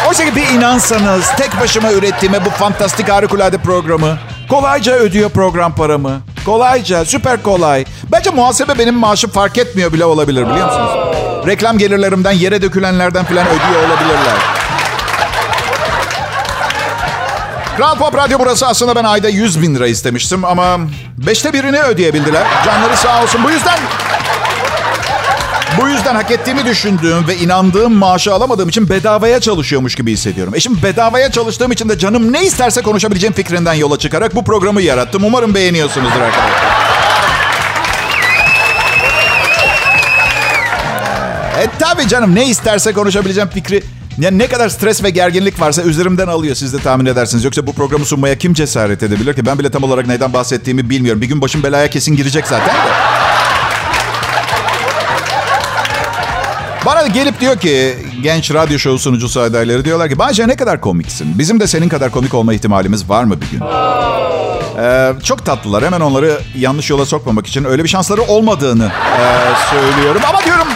Oysa 0.09 0.25
ki 0.25 0.37
bir 0.37 0.49
inansanız 0.49 1.31
tek 1.37 1.61
başıma 1.61 1.93
ürettiğime 1.93 2.45
bu 2.45 2.51
fantastik 2.51 3.09
harikulade 3.09 3.59
programı 3.59 4.19
kolayca 4.49 4.93
ödüyor 4.93 5.31
program 5.31 5.75
paramı. 5.75 6.21
Kolayca, 6.47 7.05
süper 7.05 7.43
kolay. 7.43 7.85
Bence 8.13 8.31
muhasebe 8.31 8.79
benim 8.79 8.95
maaşım 8.95 9.31
fark 9.31 9.59
etmiyor 9.59 9.93
bile 9.93 10.05
olabilir 10.05 10.51
biliyor 10.51 10.67
musunuz? 10.67 10.91
Reklam 11.47 11.79
gelirlerimden, 11.79 12.33
yere 12.33 12.63
dökülenlerden 12.63 13.25
falan 13.25 13.47
ödüyor 13.47 13.89
olabilirler. 13.89 14.35
Kral 17.77 17.99
Pop 17.99 18.15
Radyo 18.17 18.39
burası 18.39 18.67
aslında 18.67 18.95
ben 18.95 19.05
ayda 19.05 19.29
100 19.29 19.63
bin 19.63 19.75
lira 19.75 19.87
istemiştim 19.87 20.45
ama 20.45 20.79
beşte 21.27 21.53
birini 21.53 21.81
ödeyebildiler. 21.81 22.43
Canları 22.65 22.97
sağ 22.97 23.23
olsun. 23.23 23.45
Bu 23.45 23.51
yüzden 23.51 23.79
bu 25.81 25.89
yüzden 25.89 26.15
hak 26.15 26.31
ettiğimi 26.31 26.65
düşündüğüm 26.65 27.29
ve 27.29 27.37
inandığım 27.37 27.95
maaşı 27.95 28.33
alamadığım 28.33 28.69
için 28.69 28.89
bedavaya 28.89 29.41
çalışıyormuş 29.41 29.95
gibi 29.95 30.13
hissediyorum. 30.13 30.55
E 30.55 30.61
şimdi 30.61 30.83
bedavaya 30.83 31.31
çalıştığım 31.31 31.73
için 31.73 31.89
de 31.89 31.99
canım 31.99 32.33
ne 32.33 32.45
isterse 32.45 32.83
konuşabileceğim 32.83 33.35
fikrinden 33.35 33.75
yola 33.75 33.99
çıkarak 33.99 34.35
bu 34.35 34.45
programı 34.45 34.83
yarattım. 34.83 35.25
Umarım 35.25 35.55
beğeniyorsunuzdur 35.55 36.21
arkadaşlar. 36.21 36.75
E 41.63 41.67
tabii 41.79 42.09
canım 42.09 42.35
ne 42.35 42.47
isterse 42.47 42.93
konuşabileceğim 42.93 43.49
fikri 43.49 43.83
yani 44.19 44.39
ne 44.39 44.47
kadar 44.47 44.69
stres 44.69 45.03
ve 45.03 45.11
gerginlik 45.11 45.61
varsa 45.61 45.83
üzerimden 45.83 46.27
alıyor. 46.27 46.55
Siz 46.55 46.73
de 46.73 46.79
tahmin 46.79 47.07
edersiniz. 47.07 47.45
Yoksa 47.45 47.67
bu 47.67 47.73
programı 47.73 48.05
sunmaya 48.05 48.39
kim 48.39 48.55
cesaret 48.55 49.03
edebilir 49.03 49.35
ki? 49.35 49.47
Ben 49.47 49.59
bile 49.59 49.71
tam 49.71 49.83
olarak 49.83 50.07
neyden 50.07 50.33
bahsettiğimi 50.33 50.91
bilmiyorum. 50.91 51.23
Bir 51.23 51.27
gün 51.27 51.41
başım 51.41 51.63
belaya 51.63 51.91
kesin 51.91 52.17
girecek 52.17 52.47
zaten 52.47 52.75
de. 52.75 53.24
Bana 56.87 57.07
gelip 57.07 57.41
diyor 57.41 57.59
ki 57.59 57.97
genç 58.23 58.55
radyo 58.55 58.79
şovu 58.79 58.99
sunucusu 58.99 59.41
adayları 59.41 59.85
diyorlar 59.85 60.09
ki 60.09 60.19
Bayce 60.19 60.49
ne 60.49 60.57
kadar 60.57 60.81
komiksin. 60.81 61.39
Bizim 61.39 61.61
de 61.61 61.67
senin 61.67 61.89
kadar 61.89 62.11
komik 62.11 62.35
olma 62.35 62.55
ihtimalimiz 62.55 63.09
var 63.09 63.25
mı 63.25 63.41
bir 63.41 63.51
gün? 63.51 63.61
Ee, 64.79 65.13
çok 65.25 65.47
tatlılar. 65.47 65.85
Hemen 65.85 66.01
onları 66.01 66.39
yanlış 66.57 66.91
yola 66.91 67.07
sokmamak 67.07 67.47
için 67.47 67.65
öyle 67.65 67.85
bir 67.85 67.89
şansları 67.89 68.23
olmadığını 68.23 68.85
e, 68.85 69.25
söylüyorum. 69.71 70.23
Ama 70.29 70.45
diyorum 70.45 70.67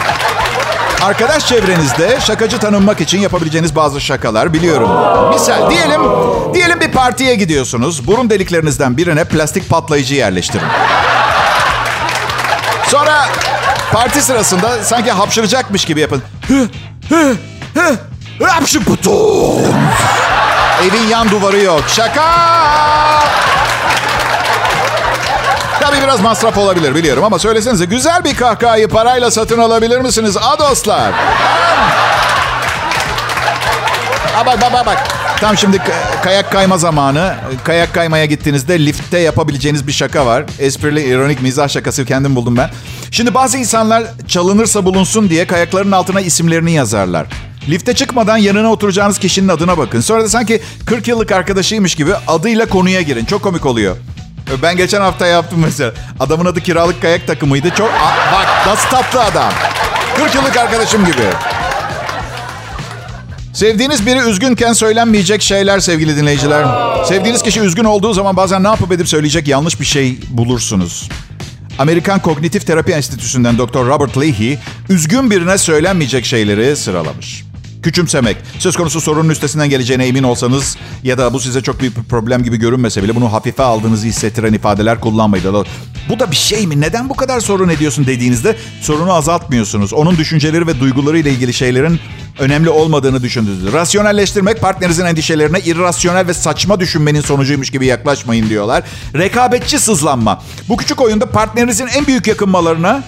arkadaş 1.03 1.47
çevrenizde 1.47 2.19
şakacı 2.21 2.59
tanınmak 2.59 3.01
için 3.01 3.19
yapabileceğiniz 3.19 3.75
bazı 3.75 4.01
şakalar 4.01 4.53
biliyorum. 4.53 4.89
Misal 5.33 5.69
diyelim 5.69 6.01
diyelim 6.53 6.79
bir 6.79 6.91
partiye 6.91 7.35
gidiyorsunuz. 7.35 8.07
Burun 8.07 8.29
deliklerinizden 8.29 8.97
birine 8.97 9.23
plastik 9.23 9.69
patlayıcı 9.69 10.15
yerleştirin. 10.15 10.67
Sonra 12.87 13.27
parti 13.91 14.21
sırasında 14.21 14.83
sanki 14.83 15.11
hapşıracakmış 15.11 15.85
gibi 15.85 15.99
yapın. 15.99 16.23
Hapşıputum. 18.47 19.75
Evin 20.83 21.07
yan 21.09 21.29
duvarı 21.29 21.57
yok. 21.59 21.83
Şaka. 21.87 22.23
Tabii 25.79 26.01
biraz 26.01 26.19
masraf 26.21 26.57
olabilir 26.57 26.95
biliyorum 26.95 27.23
ama 27.23 27.39
söylesenize 27.39 27.85
güzel 27.85 28.23
bir 28.23 28.35
kahkahayı 28.37 28.87
parayla 28.87 29.31
satın 29.31 29.59
alabilir 29.59 29.99
misiniz? 30.01 30.37
Adoslar. 30.37 31.11
Ha 34.33 34.45
bak 34.45 34.61
bak 34.61 34.73
bak 34.73 34.85
bak. 34.85 34.97
Tam 35.41 35.57
şimdi 35.57 35.81
kayak 36.23 36.51
kayma 36.51 36.77
zamanı. 36.77 37.35
Kayak 37.63 37.93
kaymaya 37.93 38.25
gittiğinizde 38.25 38.85
liftte 38.85 39.19
yapabileceğiniz 39.19 39.87
bir 39.87 39.91
şaka 39.91 40.25
var. 40.25 40.43
Esprili, 40.59 41.03
ironik 41.03 41.41
mizah 41.41 41.69
şakası 41.69 42.05
kendim 42.05 42.35
buldum 42.35 42.57
ben. 42.57 42.69
Şimdi 43.11 43.33
bazı 43.33 43.57
insanlar 43.57 44.03
çalınırsa 44.27 44.85
bulunsun 44.85 45.29
diye 45.29 45.47
kayakların 45.47 45.91
altına 45.91 46.21
isimlerini 46.21 46.71
yazarlar. 46.71 47.27
Lifte 47.69 47.93
çıkmadan 47.93 48.37
yanına 48.37 48.71
oturacağınız 48.71 49.19
kişinin 49.19 49.47
adına 49.47 49.77
bakın. 49.77 50.01
Sonra 50.01 50.23
da 50.23 50.29
sanki 50.29 50.61
40 50.85 51.07
yıllık 51.07 51.31
arkadaşıymış 51.31 51.95
gibi 51.95 52.11
adıyla 52.27 52.65
konuya 52.65 53.01
girin. 53.01 53.25
Çok 53.25 53.41
komik 53.41 53.65
oluyor. 53.65 53.97
Ben 54.63 54.77
geçen 54.77 55.01
hafta 55.01 55.27
yaptım 55.27 55.59
mesela. 55.65 55.91
Adamın 56.19 56.45
adı 56.45 56.61
kiralık 56.61 57.01
kayak 57.01 57.27
takımıydı. 57.27 57.69
Çok 57.69 57.91
bak 58.33 58.67
nasıl 58.67 58.89
tatlı 58.89 59.23
adam. 59.23 59.51
40 60.17 60.35
yıllık 60.35 60.57
arkadaşım 60.57 61.05
gibi. 61.05 61.23
Sevdiğiniz 63.53 64.05
biri 64.05 64.29
üzgünken 64.29 64.73
söylenmeyecek 64.73 65.41
şeyler 65.41 65.79
sevgili 65.79 66.17
dinleyiciler. 66.17 66.65
Sevdiğiniz 67.05 67.43
kişi 67.43 67.59
üzgün 67.59 67.83
olduğu 67.83 68.13
zaman 68.13 68.37
bazen 68.37 68.63
ne 68.63 68.67
yapıp 68.67 68.91
edip 68.91 69.07
söyleyecek 69.09 69.47
yanlış 69.47 69.79
bir 69.79 69.85
şey 69.85 70.17
bulursunuz. 70.29 71.09
Amerikan 71.79 72.19
Kognitif 72.19 72.67
Terapi 72.67 72.91
Enstitüsü'nden 72.91 73.57
Dr. 73.57 73.85
Robert 73.85 74.17
Leahy, 74.17 74.57
üzgün 74.89 75.31
birine 75.31 75.57
söylenmeyecek 75.57 76.25
şeyleri 76.25 76.75
sıralamış. 76.75 77.43
Küçümsemek, 77.83 78.37
söz 78.59 78.75
konusu 78.75 79.01
sorunun 79.01 79.29
üstesinden 79.29 79.69
geleceğine 79.69 80.07
emin 80.07 80.23
olsanız 80.23 80.77
ya 81.03 81.17
da 81.17 81.33
bu 81.33 81.39
size 81.39 81.61
çok 81.61 81.79
büyük 81.79 81.97
bir 81.97 82.03
problem 82.03 82.43
gibi 82.43 82.57
görünmese 82.57 83.03
bile 83.03 83.15
bunu 83.15 83.33
hafife 83.33 83.63
aldığınızı 83.63 84.05
hissettiren 84.07 84.53
ifadeler 84.53 84.99
kullanmayın. 84.99 85.65
Bu 86.09 86.19
da 86.19 86.31
bir 86.31 86.35
şey 86.35 86.67
mi? 86.67 86.81
Neden 86.81 87.09
bu 87.09 87.15
kadar 87.15 87.39
sorun 87.39 87.69
ediyorsun 87.69 88.05
dediğinizde 88.05 88.55
sorunu 88.81 89.13
azaltmıyorsunuz. 89.13 89.93
Onun 89.93 90.17
düşünceleri 90.17 90.67
ve 90.67 90.79
duyguları 90.79 91.19
ile 91.19 91.31
ilgili 91.31 91.53
şeylerin 91.53 91.99
önemli 92.39 92.69
olmadığını 92.69 93.23
düşündünüz. 93.23 93.73
Rasyonelleştirmek 93.73 94.61
partnerinizin 94.61 95.05
endişelerine 95.05 95.59
irrasyonel 95.59 96.27
ve 96.27 96.33
saçma 96.33 96.79
düşünmenin 96.79 97.21
sonucuymuş 97.21 97.69
gibi 97.69 97.85
yaklaşmayın 97.85 98.49
diyorlar. 98.49 98.83
Rekabetçi 99.15 99.79
sızlanma. 99.79 100.41
Bu 100.69 100.77
küçük 100.77 101.01
oyunda 101.01 101.25
partnerinizin 101.25 101.87
en 101.87 102.07
büyük 102.07 102.27
yakınmalarına 102.27 103.03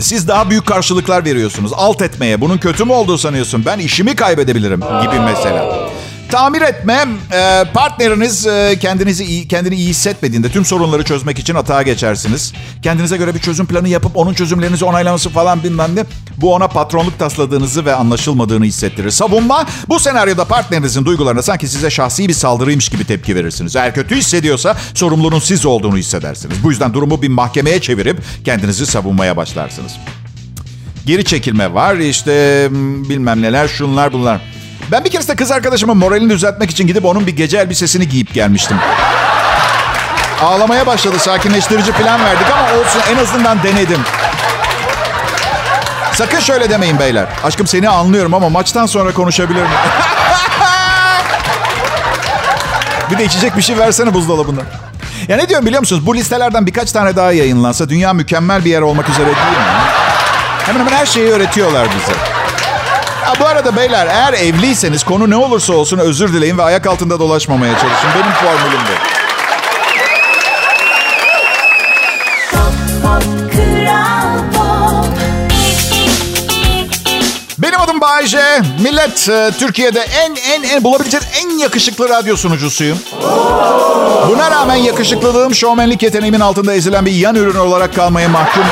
siz 0.00 0.28
daha 0.28 0.50
büyük 0.50 0.66
karşılıklar 0.66 1.24
veriyorsunuz. 1.24 1.72
Alt 1.74 2.02
etmeye. 2.02 2.40
Bunun 2.40 2.58
kötü 2.58 2.84
mü 2.84 2.92
olduğu 2.92 3.18
sanıyorsun? 3.18 3.64
Ben 3.66 3.78
işimi 3.78 4.16
kaybedebilirim 4.16 4.80
gibi 4.80 5.20
mesela. 5.24 5.88
Tamir 6.30 6.62
etme, 6.62 7.06
e, 7.32 7.64
partneriniz 7.74 8.46
e, 8.46 8.76
kendinizi 8.80 9.24
iyi, 9.24 9.48
kendini 9.48 9.74
iyi 9.74 9.88
hissetmediğinde 9.88 10.48
tüm 10.48 10.64
sorunları 10.64 11.04
çözmek 11.04 11.38
için 11.38 11.54
atağa 11.54 11.82
geçersiniz. 11.82 12.52
Kendinize 12.82 13.16
göre 13.16 13.34
bir 13.34 13.40
çözüm 13.40 13.66
planı 13.66 13.88
yapıp 13.88 14.16
onun 14.16 14.34
çözümlerinizi 14.34 14.84
onaylaması 14.84 15.30
falan 15.30 15.62
bilmem 15.64 15.96
ne. 15.96 16.04
Bu 16.36 16.54
ona 16.54 16.68
patronluk 16.68 17.18
tasladığınızı 17.18 17.84
ve 17.84 17.94
anlaşılmadığını 17.94 18.64
hissettirir. 18.64 19.10
Savunma, 19.10 19.66
bu 19.88 20.00
senaryoda 20.00 20.44
partnerinizin 20.44 21.04
duygularına 21.04 21.42
sanki 21.42 21.68
size 21.68 21.90
şahsi 21.90 22.28
bir 22.28 22.34
saldırıymış 22.34 22.88
gibi 22.88 23.04
tepki 23.04 23.36
verirsiniz. 23.36 23.76
Eğer 23.76 23.94
kötü 23.94 24.16
hissediyorsa 24.16 24.76
sorumlunun 24.94 25.38
siz 25.38 25.66
olduğunu 25.66 25.96
hissedersiniz. 25.96 26.64
Bu 26.64 26.70
yüzden 26.70 26.94
durumu 26.94 27.22
bir 27.22 27.28
mahkemeye 27.28 27.80
çevirip 27.80 28.18
kendinizi 28.44 28.86
savunmaya 28.86 29.36
başlarsınız. 29.36 29.92
Geri 31.06 31.24
çekilme 31.24 31.74
var 31.74 31.96
işte 31.96 32.68
bilmem 33.08 33.42
neler 33.42 33.68
şunlar 33.68 34.12
bunlar. 34.12 34.57
Ben 34.92 35.04
bir 35.04 35.10
keresinde 35.10 35.36
kız 35.36 35.50
arkadaşımın 35.50 35.96
moralini 35.96 36.30
düzeltmek 36.30 36.70
için 36.70 36.86
gidip 36.86 37.04
onun 37.04 37.26
bir 37.26 37.36
gece 37.36 37.58
elbisesini 37.58 38.08
giyip 38.08 38.34
gelmiştim. 38.34 38.76
Ağlamaya 40.42 40.86
başladı. 40.86 41.18
Sakinleştirici 41.18 41.92
plan 41.92 42.24
verdik 42.24 42.46
ama 42.52 42.80
olsun 42.80 43.00
en 43.12 43.16
azından 43.22 43.62
denedim. 43.62 44.00
Sakın 46.12 46.40
şöyle 46.40 46.70
demeyin 46.70 46.98
beyler. 46.98 47.26
Aşkım 47.44 47.66
seni 47.66 47.88
anlıyorum 47.88 48.34
ama 48.34 48.48
maçtan 48.48 48.86
sonra 48.86 49.12
konuşabilir 49.12 49.62
miyim? 49.62 49.74
bir 53.10 53.18
de 53.18 53.24
içecek 53.24 53.56
bir 53.56 53.62
şey 53.62 53.78
versene 53.78 54.14
buzdolabından. 54.14 54.64
Ya 55.28 55.36
ne 55.36 55.48
diyorum 55.48 55.66
biliyor 55.66 55.80
musunuz? 55.80 56.06
Bu 56.06 56.16
listelerden 56.16 56.66
birkaç 56.66 56.92
tane 56.92 57.16
daha 57.16 57.32
yayınlansa 57.32 57.88
dünya 57.88 58.12
mükemmel 58.12 58.64
bir 58.64 58.70
yer 58.70 58.80
olmak 58.80 59.08
üzere 59.08 59.26
değil 59.26 59.36
mi? 59.36 59.64
Hemen 60.66 60.80
hemen 60.80 60.92
her 60.92 61.06
şeyi 61.06 61.30
öğretiyorlar 61.30 61.88
bize. 61.88 62.27
Bu 63.40 63.46
arada 63.46 63.76
beyler 63.76 64.06
eğer 64.06 64.32
evliyseniz 64.32 65.04
konu 65.04 65.30
ne 65.30 65.36
olursa 65.36 65.72
olsun 65.72 65.98
özür 65.98 66.32
dileyin 66.32 66.58
ve 66.58 66.62
ayak 66.62 66.86
altında 66.86 67.18
dolaşmamaya 67.18 67.72
çalışın. 67.72 68.08
Benim 68.14 68.32
formülüm 68.32 68.80
bu. 68.80 69.18
Benim 77.58 77.80
adım 77.80 78.00
Bayece. 78.00 78.62
Millet 78.82 79.28
e, 79.28 79.50
Türkiye'de 79.58 80.00
en 80.00 80.36
en 80.52 80.62
en 80.62 80.84
bulabileceğiniz 80.84 81.28
en 81.42 81.58
yakışıklı 81.58 82.08
radyo 82.08 82.36
sunucusuyum. 82.36 82.98
Buna 84.28 84.50
rağmen 84.50 84.76
yakışıklılığım 84.76 85.54
şovmenlik 85.54 86.02
yeteneğimin 86.02 86.40
altında 86.40 86.74
ezilen 86.74 87.06
bir 87.06 87.12
yan 87.12 87.34
ürün 87.34 87.58
olarak 87.58 87.94
kalmaya 87.94 88.28
mahkum. 88.28 88.64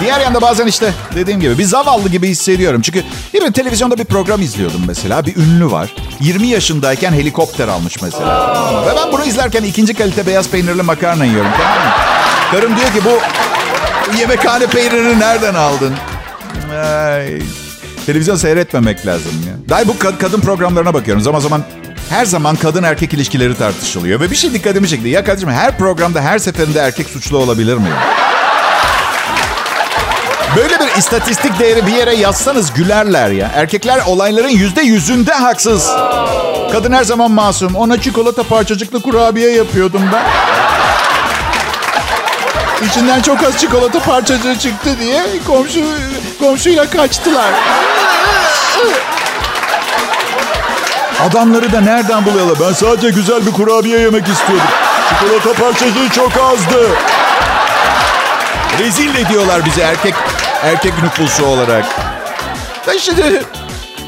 Diğer 0.00 0.20
yanda 0.20 0.40
bazen 0.42 0.66
işte 0.66 0.92
dediğim 1.14 1.40
gibi 1.40 1.58
bir 1.58 1.64
zavallı 1.64 2.08
gibi 2.08 2.28
hissediyorum. 2.28 2.80
Çünkü 2.82 3.02
bir 3.34 3.52
televizyonda 3.52 3.98
bir 3.98 4.04
program 4.04 4.42
izliyordum 4.42 4.82
mesela. 4.86 5.26
Bir 5.26 5.36
ünlü 5.36 5.70
var. 5.70 5.94
20 6.20 6.46
yaşındayken 6.46 7.12
helikopter 7.12 7.68
almış 7.68 8.02
mesela. 8.02 8.54
Ve 8.86 8.96
ben 8.96 9.12
bunu 9.12 9.24
izlerken 9.24 9.62
ikinci 9.62 9.94
kalite 9.94 10.26
beyaz 10.26 10.48
peynirli 10.48 10.82
makarna 10.82 11.24
yiyorum 11.24 11.50
tamam 11.58 11.78
mı? 11.78 11.92
Karım 12.52 12.76
diyor 12.76 12.88
ki 12.92 13.00
bu 13.04 13.18
yemekhane 14.18 14.66
peynirini 14.66 15.20
nereden 15.20 15.54
aldın? 15.54 15.94
Ay, 16.84 17.38
televizyon 18.06 18.36
seyretmemek 18.36 19.06
lazım 19.06 19.32
ya. 19.48 19.54
Daha 19.68 19.88
bu 19.88 19.92
kad- 19.92 20.18
kadın 20.18 20.40
programlarına 20.40 20.94
bakıyorum. 20.94 21.22
Zaman 21.22 21.40
zaman 21.40 21.62
her 22.10 22.24
zaman 22.24 22.56
kadın 22.56 22.82
erkek 22.82 23.14
ilişkileri 23.14 23.54
tartışılıyor. 23.58 24.20
Ve 24.20 24.30
bir 24.30 24.36
şey 24.36 24.52
dikkatimi 24.52 24.88
çekti. 24.88 25.08
Ya 25.08 25.24
kardeşim 25.24 25.50
her 25.50 25.78
programda 25.78 26.20
her 26.22 26.38
seferinde 26.38 26.78
erkek 26.78 27.08
suçlu 27.08 27.38
olabilir 27.38 27.74
mi? 27.76 27.88
Böyle 30.56 30.80
bir 30.80 30.98
istatistik 30.98 31.58
değeri 31.58 31.86
bir 31.86 31.92
yere 31.92 32.14
yazsanız 32.16 32.72
gülerler 32.72 33.30
ya. 33.30 33.50
Erkekler 33.54 34.00
olayların 34.06 34.48
yüzde 34.48 34.82
yüzünde 34.82 35.32
haksız. 35.34 35.90
Kadın 36.72 36.92
her 36.92 37.04
zaman 37.04 37.30
masum. 37.30 37.74
Ona 37.74 38.00
çikolata 38.00 38.42
parçacıklı 38.42 39.02
kurabiye 39.02 39.50
yapıyordum 39.50 40.02
ben. 40.12 40.24
İçinden 42.86 43.22
çok 43.22 43.42
az 43.42 43.58
çikolata 43.58 44.00
parçacığı 44.00 44.58
çıktı 44.58 44.96
diye 45.00 45.22
komşu 45.46 45.84
komşuyla 46.40 46.90
kaçtılar. 46.90 47.50
Adamları 51.28 51.72
da 51.72 51.80
nereden 51.80 52.24
buluyorlar? 52.24 52.56
Ben 52.68 52.72
sadece 52.72 53.10
güzel 53.10 53.46
bir 53.46 53.52
kurabiye 53.52 53.98
yemek 53.98 54.28
istiyordum. 54.28 54.68
Çikolata 55.08 55.62
parçacığı 55.62 56.08
çok 56.14 56.32
azdı. 56.36 56.88
Rezil 58.78 59.14
ediyorlar 59.14 59.64
bizi 59.64 59.80
erkek 59.80 60.14
erkek 60.62 61.02
nüfusu 61.02 61.46
olarak. 61.46 61.84
Ben 62.88 62.98
şimdi 62.98 63.42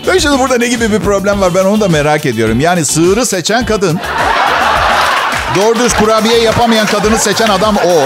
ben 0.08 0.18
şimdi 0.18 0.38
burada 0.38 0.58
ne 0.58 0.66
gibi 0.66 0.92
bir 0.92 1.00
problem 1.00 1.40
var 1.40 1.54
ben 1.54 1.64
onu 1.64 1.80
da 1.80 1.88
merak 1.88 2.26
ediyorum. 2.26 2.60
Yani 2.60 2.84
sığırı 2.84 3.26
seçen 3.26 3.66
kadın. 3.66 4.00
Doğru 5.56 5.78
düz 5.78 5.94
kurabiye 5.94 6.40
yapamayan 6.42 6.86
kadını 6.86 7.18
seçen 7.18 7.48
adam 7.48 7.76
o. 7.76 8.02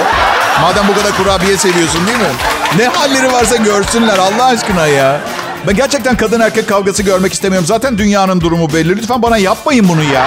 Madem 0.62 0.88
bu 0.88 0.94
kadar 0.94 1.16
kurabiye 1.16 1.56
seviyorsun 1.56 2.06
değil 2.06 2.18
mi? 2.18 2.34
Ne 2.78 2.86
halleri 2.88 3.32
varsa 3.32 3.56
görsünler 3.56 4.18
Allah 4.18 4.44
aşkına 4.44 4.86
ya. 4.86 5.20
Ben 5.66 5.76
gerçekten 5.76 6.16
kadın 6.16 6.40
erkek 6.40 6.68
kavgası 6.68 7.02
görmek 7.02 7.32
istemiyorum. 7.32 7.66
Zaten 7.66 7.98
dünyanın 7.98 8.40
durumu 8.40 8.72
belli. 8.72 8.96
Lütfen 8.96 9.22
bana 9.22 9.36
yapmayın 9.38 9.88
bunu 9.88 10.02
ya. 10.14 10.26